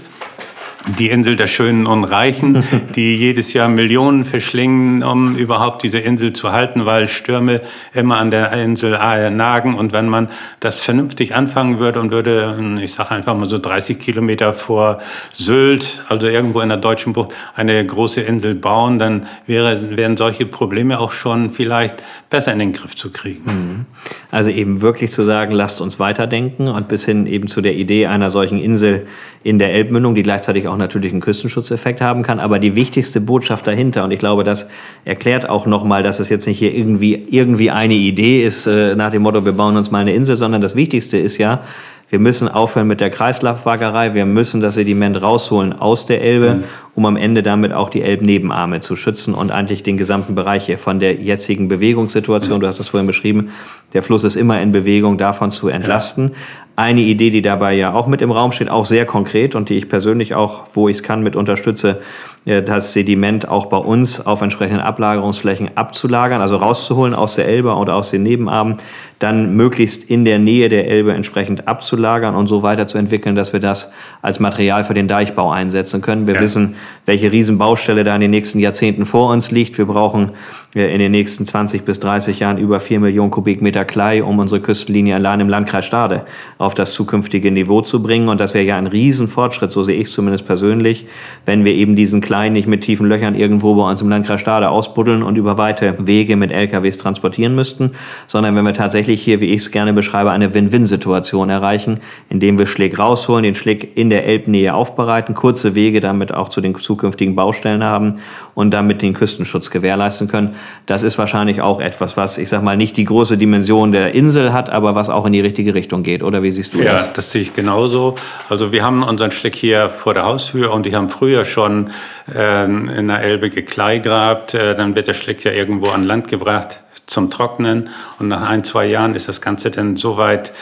die 0.99 1.09
Insel 1.09 1.35
der 1.35 1.47
Schönen 1.47 1.85
und 1.85 2.03
Reichen, 2.03 2.63
die 2.95 3.15
jedes 3.15 3.53
Jahr 3.53 3.67
Millionen 3.67 4.25
verschlingen, 4.25 5.03
um 5.03 5.35
überhaupt 5.35 5.83
diese 5.83 5.99
Insel 5.99 6.33
zu 6.33 6.51
halten, 6.51 6.85
weil 6.85 7.07
Stürme 7.07 7.61
immer 7.93 8.17
an 8.17 8.31
der 8.31 8.51
Insel 8.53 8.91
nagen. 9.31 9.75
Und 9.75 9.93
wenn 9.93 10.09
man 10.09 10.29
das 10.59 10.79
vernünftig 10.79 11.35
anfangen 11.35 11.79
würde 11.79 11.99
und 11.99 12.11
würde, 12.11 12.79
ich 12.81 12.93
sage 12.93 13.11
einfach 13.11 13.35
mal 13.35 13.49
so 13.49 13.57
30 13.57 13.99
Kilometer 13.99 14.53
vor 14.53 14.99
Sylt, 15.31 16.03
also 16.09 16.27
irgendwo 16.27 16.61
in 16.61 16.69
der 16.69 16.77
deutschen 16.77 17.13
Bucht, 17.13 17.35
eine 17.55 17.85
große 17.85 18.21
Insel 18.21 18.55
bauen, 18.55 18.99
dann 18.99 19.27
wäre, 19.45 19.97
wären 19.97 20.17
solche 20.17 20.45
Probleme 20.45 20.99
auch 20.99 21.11
schon 21.11 21.51
vielleicht 21.51 21.95
besser 22.29 22.53
in 22.53 22.59
den 22.59 22.73
Griff 22.73 22.95
zu 22.95 23.11
kriegen. 23.11 23.43
Mhm. 23.45 23.85
Also 24.31 24.49
eben 24.49 24.81
wirklich 24.81 25.11
zu 25.11 25.23
sagen, 25.23 25.51
lasst 25.51 25.81
uns 25.81 25.99
weiterdenken 25.99 26.67
und 26.67 26.87
bis 26.87 27.05
hin 27.05 27.27
eben 27.27 27.47
zu 27.47 27.61
der 27.61 27.75
Idee 27.75 28.07
einer 28.07 28.31
solchen 28.31 28.59
Insel 28.59 29.05
in 29.43 29.57
der 29.57 29.73
Elbmündung, 29.73 30.13
die 30.13 30.23
gleichzeitig 30.23 30.67
auch 30.67 30.77
natürlich 30.77 31.11
einen 31.11 31.21
Küstenschutzeffekt 31.21 31.99
haben 31.99 32.21
kann. 32.21 32.39
Aber 32.39 32.59
die 32.59 32.75
wichtigste 32.75 33.19
Botschaft 33.19 33.65
dahinter, 33.65 34.03
und 34.03 34.11
ich 34.11 34.19
glaube, 34.19 34.43
das 34.43 34.69
erklärt 35.03 35.49
auch 35.49 35.65
nochmal, 35.65 36.03
dass 36.03 36.19
es 36.19 36.29
jetzt 36.29 36.45
nicht 36.45 36.59
hier 36.59 36.73
irgendwie, 36.73 37.15
irgendwie 37.29 37.71
eine 37.71 37.95
Idee 37.95 38.43
ist, 38.43 38.67
äh, 38.67 38.95
nach 38.95 39.09
dem 39.09 39.23
Motto, 39.23 39.43
wir 39.43 39.53
bauen 39.53 39.77
uns 39.77 39.89
mal 39.89 39.99
eine 39.99 40.13
Insel, 40.13 40.35
sondern 40.35 40.61
das 40.61 40.75
Wichtigste 40.75 41.17
ist 41.17 41.37
ja, 41.37 41.63
wir 42.11 42.19
müssen 42.19 42.49
aufhören 42.49 42.87
mit 42.87 42.99
der 42.99 43.09
Kreislaufwaggerei. 43.09 44.13
Wir 44.13 44.25
müssen 44.25 44.59
das 44.59 44.73
Sediment 44.73 45.21
rausholen 45.21 45.71
aus 45.71 46.05
der 46.05 46.21
Elbe, 46.21 46.55
mhm. 46.55 46.63
um 46.93 47.05
am 47.05 47.15
Ende 47.15 47.41
damit 47.41 47.71
auch 47.71 47.89
die 47.89 48.01
Elbnebenarme 48.01 48.81
zu 48.81 48.97
schützen 48.97 49.33
und 49.33 49.49
eigentlich 49.49 49.81
den 49.81 49.95
gesamten 49.95 50.35
Bereich 50.35 50.65
hier 50.65 50.77
von 50.77 50.99
der 50.99 51.15
jetzigen 51.15 51.69
Bewegungssituation, 51.69 52.57
mhm. 52.57 52.61
du 52.61 52.67
hast 52.67 52.81
es 52.81 52.89
vorhin 52.89 53.07
beschrieben, 53.07 53.51
der 53.93 54.03
Fluss 54.03 54.25
ist 54.25 54.35
immer 54.35 54.61
in 54.61 54.73
Bewegung, 54.73 55.17
davon 55.17 55.51
zu 55.51 55.69
entlasten. 55.69 56.31
Ja. 56.31 56.37
Eine 56.75 57.01
Idee, 57.01 57.29
die 57.29 57.41
dabei 57.41 57.75
ja 57.75 57.93
auch 57.93 58.07
mit 58.07 58.21
im 58.21 58.31
Raum 58.31 58.51
steht, 58.51 58.69
auch 58.69 58.85
sehr 58.85 59.05
konkret 59.05 59.55
und 59.55 59.69
die 59.69 59.77
ich 59.77 59.87
persönlich 59.87 60.35
auch, 60.35 60.65
wo 60.73 60.89
ich 60.89 60.97
es 60.97 61.03
kann, 61.03 61.23
mit 61.23 61.37
unterstütze, 61.37 62.01
das 62.45 62.93
Sediment 62.93 63.47
auch 63.47 63.67
bei 63.67 63.77
uns 63.77 64.25
auf 64.25 64.41
entsprechenden 64.41 64.81
Ablagerungsflächen 64.81 65.77
abzulagern, 65.77 66.41
also 66.41 66.57
rauszuholen 66.57 67.13
aus 67.13 67.35
der 67.35 67.47
Elbe 67.47 67.75
oder 67.75 67.95
aus 67.95 68.09
den 68.09 68.23
Nebenarmen, 68.23 68.77
dann 69.19 69.55
möglichst 69.55 70.09
in 70.09 70.25
der 70.25 70.39
Nähe 70.39 70.67
der 70.67 70.87
Elbe 70.87 71.13
entsprechend 71.13 71.67
abzulagern 71.67 72.33
und 72.33 72.47
so 72.47 72.63
weiterzuentwickeln, 72.63 73.35
dass 73.35 73.53
wir 73.53 73.59
das 73.59 73.93
als 74.23 74.39
Material 74.39 74.83
für 74.83 74.95
den 74.95 75.07
Deichbau 75.07 75.51
einsetzen 75.51 76.01
können. 76.01 76.25
Wir 76.25 76.35
ja. 76.35 76.41
wissen, 76.41 76.75
welche 77.05 77.31
Riesenbaustelle 77.31 78.03
da 78.03 78.15
in 78.15 78.21
den 78.21 78.31
nächsten 78.31 78.57
Jahrzehnten 78.57 79.05
vor 79.05 79.31
uns 79.31 79.51
liegt. 79.51 79.77
Wir 79.77 79.85
brauchen 79.85 80.31
in 80.73 80.99
den 80.99 81.11
nächsten 81.11 81.45
20 81.45 81.83
bis 81.83 81.99
30 81.99 82.39
Jahren 82.39 82.57
über 82.57 82.79
4 82.79 83.01
Millionen 83.01 83.29
Kubikmeter 83.29 83.83
Klei, 83.83 84.23
um 84.23 84.39
unsere 84.39 84.61
Küstenlinie 84.61 85.15
allein 85.15 85.41
im 85.41 85.49
Landkreis 85.49 85.83
Stade 85.83 86.23
auf 86.57 86.73
das 86.73 86.93
zukünftige 86.93 87.51
Niveau 87.51 87.81
zu 87.81 88.01
bringen. 88.01 88.29
Und 88.29 88.39
das 88.39 88.53
wäre 88.53 88.63
ja 88.63 88.77
ein 88.77 88.87
Riesenfortschritt, 88.87 89.69
so 89.69 89.83
sehe 89.83 89.97
ich 89.97 90.07
es 90.07 90.13
zumindest 90.13 90.47
persönlich, 90.47 91.07
wenn 91.45 91.65
wir 91.65 91.73
eben 91.73 91.97
diesen 91.97 92.21
Klei 92.21 92.47
nicht 92.47 92.69
mit 92.69 92.81
tiefen 92.81 93.07
Löchern 93.07 93.35
irgendwo 93.35 93.75
bei 93.75 93.89
uns 93.89 94.01
im 94.01 94.07
Landkreis 94.07 94.39
Stade 94.39 94.69
ausbuddeln 94.69 95.23
und 95.23 95.37
über 95.37 95.57
weite 95.57 95.95
Wege 95.99 96.37
mit 96.37 96.53
LKWs 96.53 96.97
transportieren 96.97 97.53
müssten, 97.53 97.91
sondern 98.27 98.55
wenn 98.55 98.63
wir 98.63 98.73
tatsächlich 98.73 99.21
hier, 99.21 99.41
wie 99.41 99.49
ich 99.49 99.63
es 99.63 99.71
gerne 99.71 99.91
beschreibe, 99.91 100.31
eine 100.31 100.53
Win-Win-Situation 100.53 101.49
erreichen, 101.49 101.99
indem 102.29 102.57
wir 102.57 102.65
Schlick 102.65 102.97
rausholen, 102.97 103.43
den 103.43 103.55
Schlick 103.55 103.97
in 103.97 104.09
der 104.09 104.25
Elbnähe 104.25 104.73
aufbereiten, 104.73 105.35
kurze 105.35 105.75
Wege 105.75 105.99
damit 105.99 106.33
auch 106.33 106.47
zu 106.47 106.61
den 106.61 106.73
zukünftigen 106.75 107.35
Baustellen 107.35 107.83
haben 107.83 108.19
und 108.53 108.73
damit 108.73 109.01
den 109.01 109.13
Küstenschutz 109.13 109.69
gewährleisten 109.69 110.29
können 110.29 110.55
das 110.85 111.03
ist 111.03 111.17
wahrscheinlich 111.17 111.61
auch 111.61 111.79
etwas, 111.79 112.17
was, 112.17 112.37
ich 112.37 112.49
sag 112.49 112.63
mal, 112.63 112.75
nicht 112.75 112.97
die 112.97 113.05
große 113.05 113.37
Dimension 113.37 113.91
der 113.91 114.13
Insel 114.13 114.53
hat, 114.53 114.69
aber 114.69 114.95
was 114.95 115.09
auch 115.09 115.25
in 115.25 115.33
die 115.33 115.39
richtige 115.39 115.73
Richtung 115.73 116.03
geht. 116.03 116.23
Oder 116.23 116.43
wie 116.43 116.51
siehst 116.51 116.73
du 116.73 116.79
ja, 116.79 116.93
das? 116.93 117.05
Ja, 117.05 117.11
das 117.15 117.31
sehe 117.31 117.41
ich 117.41 117.53
genauso. 117.53 118.15
Also 118.49 118.71
wir 118.71 118.83
haben 118.83 119.03
unseren 119.03 119.31
Schlick 119.31 119.55
hier 119.55 119.89
vor 119.89 120.13
der 120.13 120.23
Haustür 120.23 120.73
und 120.73 120.85
die 120.85 120.95
haben 120.95 121.09
früher 121.09 121.45
schon 121.45 121.91
äh, 122.33 122.65
in 122.65 123.07
der 123.07 123.21
Elbe 123.21 123.49
gekleigrabt. 123.49 124.53
Äh, 124.53 124.75
dann 124.75 124.95
wird 124.95 125.07
der 125.07 125.13
Schlick 125.13 125.43
ja 125.43 125.51
irgendwo 125.51 125.89
an 125.89 126.03
Land 126.03 126.27
gebracht 126.27 126.80
zum 127.07 127.29
Trocknen. 127.29 127.89
Und 128.19 128.29
nach 128.29 128.41
ein, 128.47 128.63
zwei 128.63 128.85
Jahren 128.85 129.15
ist 129.15 129.27
das 129.27 129.41
Ganze 129.41 129.71
dann 129.71 129.95
so 129.95 130.17
weit 130.17 130.53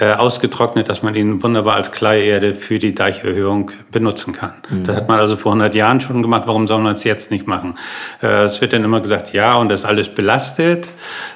äh, 0.00 0.12
ausgetrocknet, 0.12 0.88
dass 0.88 1.02
man 1.02 1.14
ihn 1.14 1.42
wunderbar 1.42 1.76
als 1.76 1.92
Kleierde 1.92 2.54
für 2.54 2.78
die 2.78 2.94
Deicherhöhung 2.94 3.70
benutzen 3.90 4.32
kann. 4.32 4.54
Mhm. 4.70 4.84
Das 4.84 4.96
hat 4.96 5.08
man 5.08 5.20
also 5.20 5.36
vor 5.36 5.52
100 5.52 5.74
Jahren 5.74 6.00
schon 6.00 6.22
gemacht. 6.22 6.42
Warum 6.46 6.66
soll 6.66 6.80
man 6.80 6.94
es 6.94 7.04
jetzt 7.04 7.30
nicht 7.30 7.46
machen? 7.46 7.78
Äh, 8.22 8.44
es 8.44 8.60
wird 8.60 8.72
dann 8.72 8.84
immer 8.84 9.00
gesagt, 9.00 9.32
ja, 9.32 9.54
und 9.54 9.68
das 9.68 9.80
ist 9.80 9.86
alles 9.86 10.08
belastet. 10.08 10.88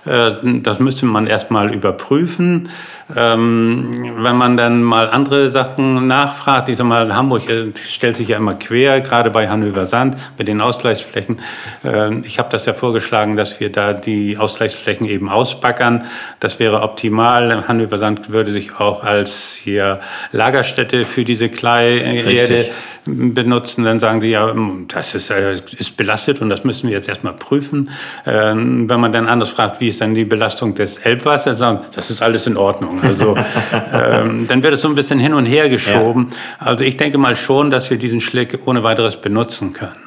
Äh, 0.05 0.33
das 0.63 0.81
müsste 0.81 1.07
man 1.07 1.27
erstmal 1.27 1.73
überprüfen. 1.73 2.69
Ähm, 3.15 4.15
wenn 4.19 4.37
man 4.37 4.57
dann 4.57 4.83
mal 4.83 5.09
andere 5.09 5.49
Sachen 5.51 6.09
nachfragt, 6.09 6.69
ich 6.69 6.77
sag 6.77 6.87
mal, 6.87 7.15
Hamburg 7.15 7.49
äh, 7.49 7.73
stellt 7.87 8.17
sich 8.17 8.29
ja 8.29 8.37
immer 8.37 8.55
quer, 8.55 9.01
gerade 9.01 9.31
bei 9.31 9.49
Hannover 9.49 9.87
Sand 9.87 10.17
mit 10.37 10.49
den 10.49 10.61
Ausgleichsflächen. 10.61 11.41
Äh, 11.85 12.19
ich 12.21 12.39
habe 12.39 12.49
das 12.51 12.67
ja 12.67 12.75
vorgeschlagen, 12.75 13.37
dass 13.37 13.61
wir 13.61 13.71
da 13.71 13.93
die 13.93 14.39
Ausgleichsflächen 14.39 15.07
eben 15.07 15.29
ausbackern. 15.29 16.07
Das 16.41 16.59
wäre 16.59 16.83
optimal. 16.83 17.69
Hannover 17.69 17.99
Sand 17.99 18.31
würde 18.31 18.51
sich 18.51 18.81
auch 18.81 19.05
als 19.05 19.55
hier 19.55 20.01
Lagerstätte 20.33 21.05
für 21.05 21.25
diese 21.25 21.49
Kleierde 21.49 22.67
benutzen, 23.07 23.85
dann 23.85 24.01
sagen 24.01 24.21
die 24.21 24.31
ja, 24.31 24.53
das 24.89 25.15
ist, 25.15 25.31
äh, 25.31 25.55
ist 25.79 25.97
belastet 25.97 26.41
und 26.41 26.51
das 26.51 26.65
müssen 26.65 26.89
wir 26.89 26.97
jetzt 26.97 27.09
erstmal 27.09 27.35
prüfen. 27.35 27.91
Ähm, 28.27 28.89
wenn 28.91 29.01
man 29.01 29.13
dann 29.13 29.29
anders 29.29 29.51
fragt, 29.51 29.81
wie 29.81 29.89
ist 29.89 30.01
dann 30.01 30.15
die 30.15 30.25
Belastung 30.25 30.75
des 30.75 30.99
Elbwassers, 30.99 31.59
sagen, 31.59 31.81
das 31.95 32.11
ist 32.11 32.21
alles 32.21 32.47
in 32.47 32.57
Ordnung. 32.57 32.96
Also 33.03 33.37
ähm, 33.93 34.47
dann 34.49 34.63
wird 34.63 34.75
es 34.75 34.81
so 34.81 34.89
ein 34.89 34.95
bisschen 34.95 35.19
hin 35.19 35.35
und 35.35 35.47
her 35.47 35.69
geschoben. 35.69 36.29
Ja. 36.31 36.67
Also 36.67 36.85
ich 36.85 36.97
denke 36.97 37.19
mal 37.19 37.37
schon, 37.37 37.71
dass 37.71 37.91
wir 37.91 37.99
diesen 37.99 38.21
Schlick 38.21 38.59
ohne 38.67 38.83
weiteres 38.83 39.21
benutzen 39.21 39.73
können. 39.73 40.07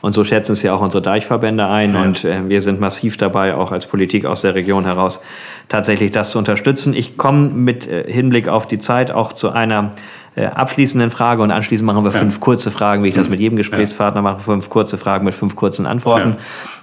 Und 0.00 0.12
so 0.12 0.24
schätzen 0.24 0.52
es 0.52 0.62
ja 0.62 0.74
auch 0.74 0.80
unsere 0.80 1.02
Deichverbände 1.02 1.66
ein. 1.66 1.94
Ja. 1.94 2.02
Und 2.02 2.24
äh, 2.24 2.48
wir 2.48 2.62
sind 2.62 2.80
massiv 2.80 3.16
dabei, 3.16 3.54
auch 3.54 3.70
als 3.70 3.86
Politik 3.86 4.24
aus 4.24 4.40
der 4.42 4.54
Region 4.54 4.84
heraus, 4.84 5.20
tatsächlich 5.68 6.10
das 6.10 6.30
zu 6.30 6.38
unterstützen. 6.38 6.94
Ich 6.94 7.18
komme 7.18 7.48
mit 7.48 7.86
äh, 7.86 8.10
Hinblick 8.10 8.48
auf 8.48 8.66
die 8.66 8.78
Zeit 8.78 9.12
auch 9.12 9.32
zu 9.32 9.50
einer 9.50 9.92
äh, 10.36 10.46
abschließenden 10.46 11.10
Frage 11.10 11.42
und 11.42 11.50
anschließend 11.50 11.86
machen 11.86 12.04
wir 12.04 12.12
fünf 12.12 12.34
ja. 12.34 12.40
kurze 12.40 12.70
Fragen, 12.70 13.02
wie 13.04 13.08
ich 13.08 13.14
das 13.14 13.28
mit 13.28 13.40
jedem 13.40 13.56
Gesprächspartner 13.56 14.22
mache, 14.22 14.40
fünf 14.40 14.70
kurze 14.70 14.96
Fragen 14.96 15.24
mit 15.24 15.34
fünf 15.34 15.54
kurzen 15.54 15.86
Antworten. 15.86 16.30
Ja. 16.30 16.36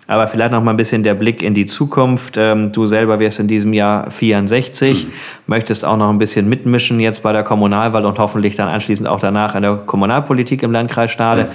Aber 0.07 0.27
vielleicht 0.27 0.53
noch 0.53 0.63
mal 0.63 0.71
ein 0.71 0.77
bisschen 0.77 1.03
der 1.03 1.13
Blick 1.13 1.43
in 1.43 1.53
die 1.53 1.65
Zukunft. 1.65 2.37
Ähm, 2.37 2.71
du 2.71 2.87
selber 2.87 3.19
wirst 3.19 3.39
in 3.39 3.47
diesem 3.47 3.73
Jahr 3.73 4.09
64, 4.09 5.05
mhm. 5.05 5.11
möchtest 5.47 5.83
auch 5.83 5.97
noch 5.97 6.09
ein 6.09 6.17
bisschen 6.17 6.47
mitmischen 6.47 6.99
jetzt 7.01 7.23
bei 7.23 7.33
der 7.33 7.43
Kommunalwahl 7.43 8.05
und 8.05 8.17
hoffentlich 8.17 8.55
dann 8.55 8.69
anschließend 8.69 9.07
auch 9.07 9.19
danach 9.19 9.55
in 9.55 9.63
der 9.63 9.75
Kommunalpolitik 9.75 10.63
im 10.63 10.71
Landkreis 10.71 11.11
Stade. 11.11 11.43
Mhm. 11.43 11.47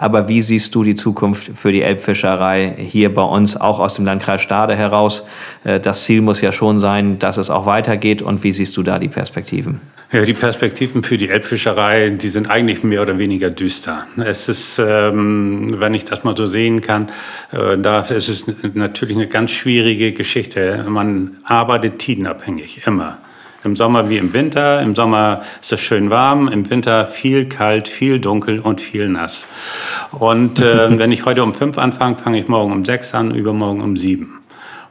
Aber 0.00 0.28
wie 0.28 0.42
siehst 0.42 0.76
du 0.76 0.84
die 0.84 0.94
Zukunft 0.94 1.50
für 1.56 1.72
die 1.72 1.82
Elbfischerei 1.82 2.76
hier 2.78 3.12
bei 3.12 3.22
uns, 3.22 3.60
auch 3.60 3.80
aus 3.80 3.94
dem 3.94 4.04
Landkreis 4.04 4.40
Stade 4.40 4.76
heraus? 4.76 5.26
Äh, 5.64 5.80
das 5.80 6.04
Ziel 6.04 6.22
muss 6.22 6.40
ja 6.40 6.52
schon 6.52 6.78
sein, 6.78 7.18
dass 7.18 7.36
es 7.36 7.50
auch 7.50 7.66
weitergeht. 7.66 8.22
Und 8.22 8.44
wie 8.44 8.52
siehst 8.52 8.76
du 8.76 8.84
da 8.84 9.00
die 9.00 9.08
Perspektiven? 9.08 9.80
Ja, 10.10 10.24
die 10.24 10.32
Perspektiven 10.32 11.02
für 11.02 11.18
die 11.18 11.28
Elbfischerei, 11.28 12.08
die 12.08 12.30
sind 12.30 12.48
eigentlich 12.48 12.82
mehr 12.82 13.02
oder 13.02 13.18
weniger 13.18 13.50
düster. 13.50 14.06
Es 14.16 14.48
ist, 14.48 14.78
ähm, 14.78 15.74
wenn 15.78 15.92
ich 15.92 16.06
das 16.06 16.24
mal 16.24 16.34
so 16.34 16.46
sehen 16.46 16.80
kann, 16.80 17.08
äh, 17.52 17.76
da 17.76 18.00
ist 18.00 18.30
es 18.30 18.46
natürlich 18.72 19.16
eine 19.16 19.26
ganz 19.26 19.50
schwierige 19.50 20.14
Geschichte. 20.14 20.86
Man 20.88 21.36
arbeitet 21.44 21.98
tidenabhängig, 21.98 22.86
immer. 22.86 23.18
Im 23.64 23.76
Sommer 23.76 24.08
wie 24.08 24.16
im 24.16 24.32
Winter. 24.32 24.80
Im 24.80 24.94
Sommer 24.94 25.42
ist 25.60 25.72
es 25.72 25.80
schön 25.80 26.08
warm, 26.08 26.48
im 26.48 26.70
Winter 26.70 27.04
viel 27.04 27.46
kalt, 27.46 27.86
viel 27.86 28.18
dunkel 28.18 28.60
und 28.60 28.80
viel 28.80 29.10
nass. 29.10 29.46
Und 30.12 30.58
äh, 30.58 30.88
wenn 30.98 31.12
ich 31.12 31.26
heute 31.26 31.42
um 31.42 31.52
fünf 31.52 31.76
anfange, 31.76 32.16
fange 32.16 32.38
ich 32.38 32.48
morgen 32.48 32.72
um 32.72 32.82
sechs 32.86 33.12
an, 33.12 33.34
übermorgen 33.34 33.82
um 33.82 33.94
sieben. 33.94 34.37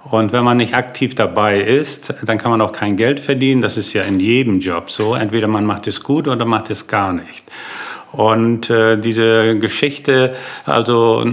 Und 0.10 0.32
wenn 0.32 0.46
man 0.46 0.58
nicht 0.58 0.74
aktiv 0.74 1.16
dabei 1.16 1.60
ist, 1.60 2.14
dann 2.24 2.38
kann 2.38 2.52
man 2.52 2.62
auch 2.62 2.72
kein 2.72 2.96
Geld 2.96 3.20
verdienen. 3.20 3.62
Das 3.62 3.76
ist 3.76 3.92
ja 3.92 4.04
in 4.04 4.20
jedem 4.22 4.60
Job 4.60 4.90
so. 4.90 5.16
Entweder 5.16 5.48
man 5.48 5.66
macht 5.66 5.86
es 5.86 6.02
gut 6.02 6.30
oder 6.30 6.46
macht 6.46 6.70
es 6.70 6.88
gar 6.88 7.12
nicht. 7.12 7.44
Und 8.14 8.70
äh, 8.70 8.98
diese 8.98 9.60
Geschichte, 9.60 10.34
also 10.66 11.26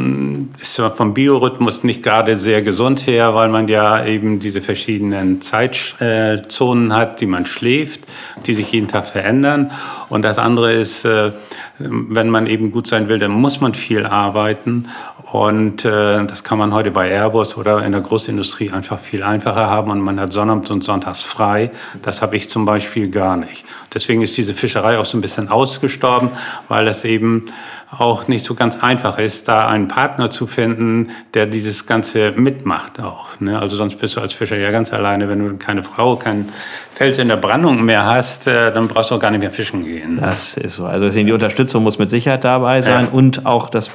ist 0.60 0.82
vom 0.96 1.14
Biorhythmus 1.14 1.84
nicht 1.84 2.02
gerade 2.02 2.37
sehr 2.37 2.62
gesund 2.62 3.06
her, 3.06 3.34
weil 3.37 3.48
man 3.48 3.68
ja 3.68 4.04
eben 4.04 4.40
diese 4.40 4.60
verschiedenen 4.60 5.40
Zeitzonen 5.40 6.92
hat, 6.92 7.20
die 7.20 7.26
man 7.26 7.46
schläft, 7.46 8.00
die 8.46 8.54
sich 8.54 8.72
jeden 8.72 8.88
Tag 8.88 9.06
verändern. 9.06 9.70
Und 10.08 10.22
das 10.22 10.38
andere 10.38 10.72
ist, 10.72 11.04
äh, 11.04 11.30
wenn 11.78 12.28
man 12.28 12.46
eben 12.48 12.70
gut 12.72 12.88
sein 12.88 13.08
will, 13.08 13.18
dann 13.18 13.32
muss 13.32 13.60
man 13.60 13.74
viel 13.74 14.04
arbeiten. 14.04 14.88
Und 15.34 15.84
äh, 15.84 16.24
das 16.26 16.44
kann 16.44 16.58
man 16.58 16.72
heute 16.72 16.92
bei 16.92 17.10
Airbus 17.10 17.56
oder 17.56 17.84
in 17.84 17.90
der 17.90 18.02
Großindustrie 18.02 18.70
einfach 18.70 19.00
viel 19.00 19.24
einfacher 19.24 19.68
haben. 19.68 19.90
Und 19.90 20.00
man 20.00 20.20
hat 20.20 20.32
Sonnabend 20.32 20.70
und 20.70 20.84
Sonntags 20.84 21.24
frei. 21.24 21.72
Das 22.02 22.22
habe 22.22 22.36
ich 22.36 22.48
zum 22.48 22.64
Beispiel 22.64 23.10
gar 23.10 23.36
nicht. 23.36 23.64
Deswegen 23.92 24.22
ist 24.22 24.36
diese 24.36 24.54
Fischerei 24.54 24.96
auch 24.96 25.04
so 25.04 25.18
ein 25.18 25.20
bisschen 25.20 25.48
ausgestorben, 25.48 26.30
weil 26.68 26.86
es 26.86 27.04
eben 27.04 27.46
auch 27.90 28.28
nicht 28.28 28.44
so 28.44 28.54
ganz 28.54 28.80
einfach 28.80 29.18
ist, 29.18 29.48
da 29.48 29.66
einen 29.66 29.88
Partner 29.88 30.30
zu 30.30 30.46
finden, 30.46 31.10
der 31.34 31.46
dieses 31.46 31.86
Ganze 31.86 32.30
mitmacht 32.36 33.00
auch. 33.00 33.40
Ne? 33.40 33.58
Also 33.58 33.74
sonst 33.74 33.96
bist 33.96 34.16
du 34.16 34.20
als 34.20 34.34
Fischer 34.34 34.56
ja 34.56 34.70
ganz 34.70 34.92
alleine. 34.92 35.28
Wenn 35.28 35.40
du 35.40 35.56
keine 35.56 35.82
Frau, 35.82 36.14
kein 36.14 36.48
Feld 36.92 37.18
in 37.18 37.26
der 37.26 37.38
Brandung 37.38 37.84
mehr 37.84 38.06
hast, 38.06 38.46
äh, 38.46 38.72
dann 38.72 38.86
brauchst 38.86 39.10
du 39.10 39.16
auch 39.16 39.20
gar 39.20 39.32
nicht 39.32 39.40
mehr 39.40 39.50
fischen 39.50 39.84
gehen. 39.84 40.16
Das 40.20 40.56
ist 40.56 40.76
so. 40.76 40.86
Also 40.86 41.10
die 41.10 41.32
Unterstützung 41.32 41.82
muss 41.82 41.98
mit 41.98 42.08
Sicherheit 42.08 42.44
dabei 42.44 42.80
sein 42.82 43.06
ja. 43.06 43.10
und 43.10 43.46
auch 43.46 43.68
das 43.68 43.90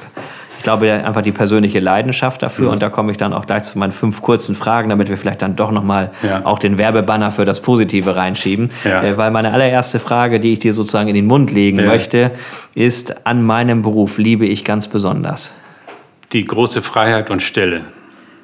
ich 0.60 0.63
glaube 0.63 0.91
einfach 0.91 1.22
die 1.22 1.32
persönliche 1.32 1.80
Leidenschaft 1.80 2.43
dafür. 2.43 2.65
Mhm. 2.65 2.74
Und 2.74 2.82
da 2.82 2.89
komme 2.89 3.12
ich 3.12 3.17
dann 3.17 3.32
auch 3.32 3.45
gleich 3.45 3.63
zu 3.63 3.80
meinen 3.80 3.93
fünf 3.93 4.22
kurzen 4.22 4.58
Fragen, 4.58 4.89
damit 4.89 5.08
wir 5.08 5.17
vielleicht 5.17 5.41
dann 5.41 5.56
doch 5.56 5.72
nochmal 5.72 6.12
ja. 6.22 6.45
auch 6.45 6.60
den 6.60 6.78
Werbebanner 6.78 7.32
für 7.32 7.45
das 7.45 7.62
Positive 7.62 8.17
reinschieben. 8.17 8.69
Ja. 8.84 9.02
Äh, 9.02 9.17
weil 9.17 9.32
meine 9.32 9.54
allererste 9.54 10.00
Frage, 10.00 10.41
die 10.41 10.52
ich 10.52 10.60
dir 10.60 10.74
sozusagen 10.74 11.08
in 11.08 11.15
den 11.15 11.28
Mund 11.28 11.52
legen 11.52 11.80
ja. 11.80 11.86
möchte, 11.86 12.32
ist, 12.76 13.26
an 13.26 13.41
meinem 13.41 13.84
Beruf 13.84 14.17
liebe 14.17 14.45
ich 14.45 14.65
ganz 14.65 14.89
besonders. 14.89 15.52
Die 16.34 16.43
große 16.43 16.82
Freiheit 16.82 17.32
und 17.32 17.41
Stille. 17.41 17.80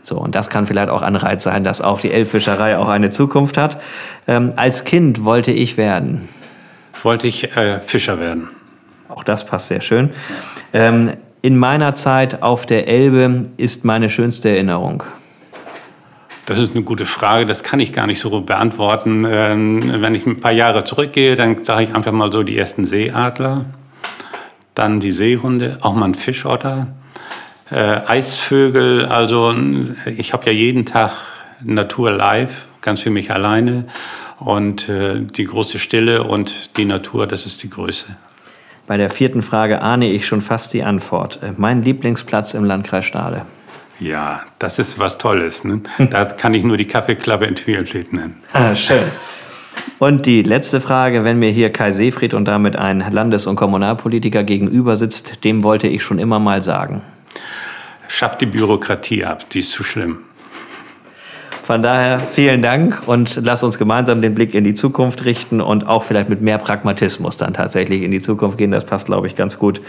So, 0.02 0.18
und 0.18 0.36
das 0.36 0.50
kann 0.50 0.68
vielleicht 0.68 0.90
auch 0.90 1.02
Anreiz 1.02 1.44
sein, 1.44 1.66
dass 1.66 1.82
auch 1.82 2.00
die 2.00 2.12
Elbfischerei 2.12 2.78
auch 2.78 2.88
eine 2.88 3.10
Zukunft 3.10 3.58
hat. 3.58 3.82
Ähm, 4.26 4.54
als 4.56 4.86
Kind 4.86 5.26
wollte 5.26 5.52
ich 5.52 5.76
werden. 5.76 6.30
Wollte 7.04 7.28
ich 7.28 7.58
äh, 7.58 7.82
Fischer 7.82 8.22
werden. 8.22 8.48
Auch 9.10 9.26
das 9.26 9.46
passt 9.46 9.68
sehr 9.68 9.82
schön. 9.82 10.12
Ähm, 10.72 11.12
in 11.46 11.60
meiner 11.60 11.94
Zeit 11.94 12.42
auf 12.42 12.66
der 12.66 12.88
Elbe 12.88 13.50
ist 13.58 13.86
meine 13.86 14.10
schönste 14.10 14.50
Erinnerung? 14.50 15.04
Das 16.48 16.58
ist 16.58 16.72
eine 16.72 16.82
gute 16.82 17.06
Frage, 17.06 17.46
das 17.46 17.62
kann 17.62 17.80
ich 17.80 17.94
gar 17.94 18.08
nicht 18.08 18.20
so 18.20 18.42
beantworten. 18.42 19.28
Ähm, 19.30 20.02
wenn 20.02 20.16
ich 20.16 20.26
ein 20.26 20.40
paar 20.40 20.54
Jahre 20.54 20.86
zurückgehe, 20.86 21.36
dann 21.36 21.64
sage 21.64 21.84
ich 21.84 21.94
einfach 21.94 22.14
mal 22.14 22.32
so 22.32 22.42
die 22.42 22.58
ersten 22.58 22.88
Seeadler, 22.88 23.66
dann 24.74 25.00
die 25.00 25.12
Seehunde, 25.12 25.78
auch 25.82 25.94
mal 25.94 26.06
ein 26.06 26.16
Fischotter, 26.16 26.88
äh, 27.70 28.00
Eisvögel. 28.08 29.06
Also 29.06 29.54
ich 30.18 30.34
habe 30.34 30.48
ja 30.48 30.52
jeden 30.52 30.88
Tag 30.88 31.12
Natur 31.64 32.10
live, 32.10 32.70
ganz 32.82 33.02
für 33.02 33.12
mich 33.12 33.30
alleine. 33.30 33.86
Und 34.40 34.90
äh, 34.90 35.22
die 35.22 35.46
große 35.46 35.78
Stille 35.78 36.24
und 36.24 36.76
die 36.78 36.86
Natur, 36.86 37.28
das 37.28 37.46
ist 37.46 37.62
die 37.62 37.70
Größe. 37.70 38.18
Bei 38.88 38.98
der 38.98 39.10
vierten 39.10 39.42
Frage 39.42 39.82
ahne 39.82 40.10
ich 40.12 40.28
schon 40.28 40.42
fast 40.42 40.74
die 40.74 40.84
Antwort. 40.84 41.40
Äh, 41.42 41.54
mein 41.58 41.82
Lieblingsplatz 41.82 42.54
im 42.54 42.64
Landkreis 42.64 43.06
Stade. 43.06 43.46
Ja, 44.00 44.42
das 44.60 44.78
ist 44.78 45.00
was 45.00 45.18
Tolles. 45.18 45.64
Ne? 45.64 45.82
Da 46.10 46.26
kann 46.26 46.54
ich 46.54 46.64
nur 46.64 46.78
die 46.78 46.86
Kaffeeklappe 46.86 47.46
in 47.46 47.56
Twierfleet 47.56 48.14
nennen. 48.14 48.38
Ah, 48.54 48.76
schön. 48.76 49.00
Und 49.98 50.26
die 50.26 50.44
letzte 50.44 50.82
Frage, 50.82 51.24
wenn 51.24 51.40
mir 51.40 51.50
hier 51.50 51.72
Kai 51.72 51.92
Seefried 51.92 52.34
und 52.34 52.46
damit 52.46 52.76
ein 52.76 53.04
Landes- 53.12 53.48
und 53.48 53.56
Kommunalpolitiker 53.56 54.44
gegenüber 54.44 54.98
sitzt, 54.98 55.44
dem 55.44 55.64
wollte 55.64 55.88
ich 55.88 56.04
schon 56.04 56.20
immer 56.20 56.40
mal 56.40 56.62
sagen. 56.62 57.02
Schafft 58.08 58.42
die 58.42 58.46
Bürokratie 58.46 59.26
ab, 59.26 59.50
die 59.50 59.60
ist 59.60 59.72
zu 59.72 59.84
schlimm. 59.84 60.20
Von 61.66 61.82
daher 61.82 62.20
vielen 62.20 62.62
Dank 62.62 63.02
und 63.08 63.40
lass 63.44 63.64
uns 63.64 63.80
gemeinsam 63.80 64.22
den 64.22 64.36
Blick 64.36 64.54
in 64.54 64.64
die 64.64 64.76
Zukunft 64.76 65.26
richten 65.26 65.62
und 65.62 65.88
auch 65.88 66.04
vielleicht 66.04 66.30
mit 66.30 66.40
mehr 66.40 66.60
Pragmatismus 66.60 67.38
dann 67.38 67.56
tatsächlich 67.56 68.04
in 68.04 68.12
die 68.12 68.22
Zukunft 68.22 68.60
gehen. 68.60 68.70
Das 68.70 68.86
passt, 68.86 69.08
glaube 69.08 69.26
ich, 69.26 69.36
ganz 69.36 69.58
gut 69.58 69.82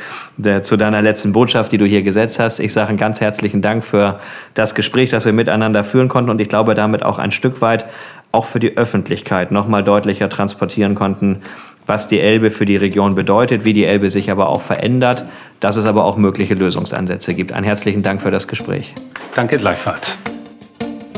zu 0.62 0.78
deiner 0.78 1.02
letzten 1.02 1.34
Botschaft, 1.34 1.72
die 1.72 1.76
du 1.76 1.84
hier 1.84 2.00
gesetzt 2.00 2.38
hast. 2.38 2.60
Ich 2.60 2.72
sage 2.72 2.88
einen 2.88 2.96
ganz 2.96 3.20
herzlichen 3.20 3.60
Dank 3.60 3.84
für 3.84 4.20
das 4.54 4.74
Gespräch, 4.74 5.10
das 5.10 5.26
wir 5.26 5.34
miteinander 5.34 5.84
führen 5.84 6.08
konnten 6.08 6.30
und 6.30 6.40
ich 6.40 6.48
glaube 6.48 6.72
damit 6.72 7.02
auch 7.02 7.18
ein 7.18 7.30
Stück 7.30 7.60
weit 7.60 7.84
auch 8.32 8.46
für 8.46 8.58
die 8.58 8.78
Öffentlichkeit 8.78 9.50
nochmal 9.50 9.84
deutlicher 9.84 10.30
transportieren 10.30 10.94
konnten, 10.94 11.42
was 11.86 12.08
die 12.08 12.20
Elbe 12.20 12.48
für 12.48 12.64
die 12.64 12.76
Region 12.76 13.14
bedeutet, 13.14 13.66
wie 13.66 13.74
die 13.74 13.84
Elbe 13.84 14.08
sich 14.08 14.30
aber 14.30 14.48
auch 14.48 14.62
verändert, 14.62 15.26
dass 15.60 15.76
es 15.76 15.84
aber 15.84 16.06
auch 16.06 16.16
mögliche 16.16 16.54
Lösungsansätze 16.54 17.34
gibt. 17.34 17.52
Einen 17.52 17.64
herzlichen 17.64 18.02
Dank 18.02 18.22
für 18.22 18.30
das 18.30 18.48
Gespräch. 18.48 18.94
Danke 19.34 19.58
gleichfalls. 19.58 20.18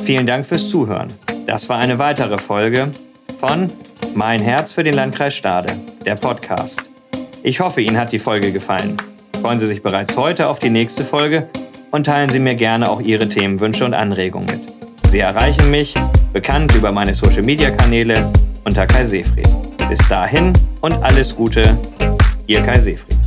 Vielen 0.08 0.26
Dank 0.26 0.46
fürs 0.46 0.70
Zuhören. 0.70 1.08
Das 1.44 1.68
war 1.68 1.76
eine 1.76 1.98
weitere 1.98 2.38
Folge 2.38 2.90
von 3.36 3.70
Mein 4.14 4.40
Herz 4.40 4.72
für 4.72 4.82
den 4.82 4.94
Landkreis 4.94 5.34
Stade, 5.34 5.78
der 6.02 6.14
Podcast. 6.14 6.90
Ich 7.42 7.60
hoffe, 7.60 7.82
Ihnen 7.82 7.98
hat 7.98 8.10
die 8.10 8.18
Folge 8.18 8.50
gefallen. 8.50 8.96
Freuen 9.38 9.58
Sie 9.58 9.66
sich 9.66 9.82
bereits 9.82 10.16
heute 10.16 10.48
auf 10.48 10.60
die 10.60 10.70
nächste 10.70 11.02
Folge 11.02 11.50
und 11.90 12.06
teilen 12.06 12.30
Sie 12.30 12.40
mir 12.40 12.54
gerne 12.54 12.88
auch 12.88 13.02
Ihre 13.02 13.28
Themenwünsche 13.28 13.84
und 13.84 13.92
Anregungen 13.92 14.46
mit. 14.46 14.72
Sie 15.10 15.20
erreichen 15.20 15.70
mich, 15.70 15.92
bekannt 16.32 16.74
über 16.74 16.90
meine 16.90 17.12
Social-Media-Kanäle, 17.12 18.32
unter 18.64 18.86
Kai 18.86 19.04
Seefried. 19.04 19.50
Bis 19.90 19.98
dahin 20.08 20.54
und 20.80 21.02
alles 21.02 21.36
Gute, 21.36 21.76
Ihr 22.46 22.62
Kai 22.62 22.78
Seefried. 22.78 23.17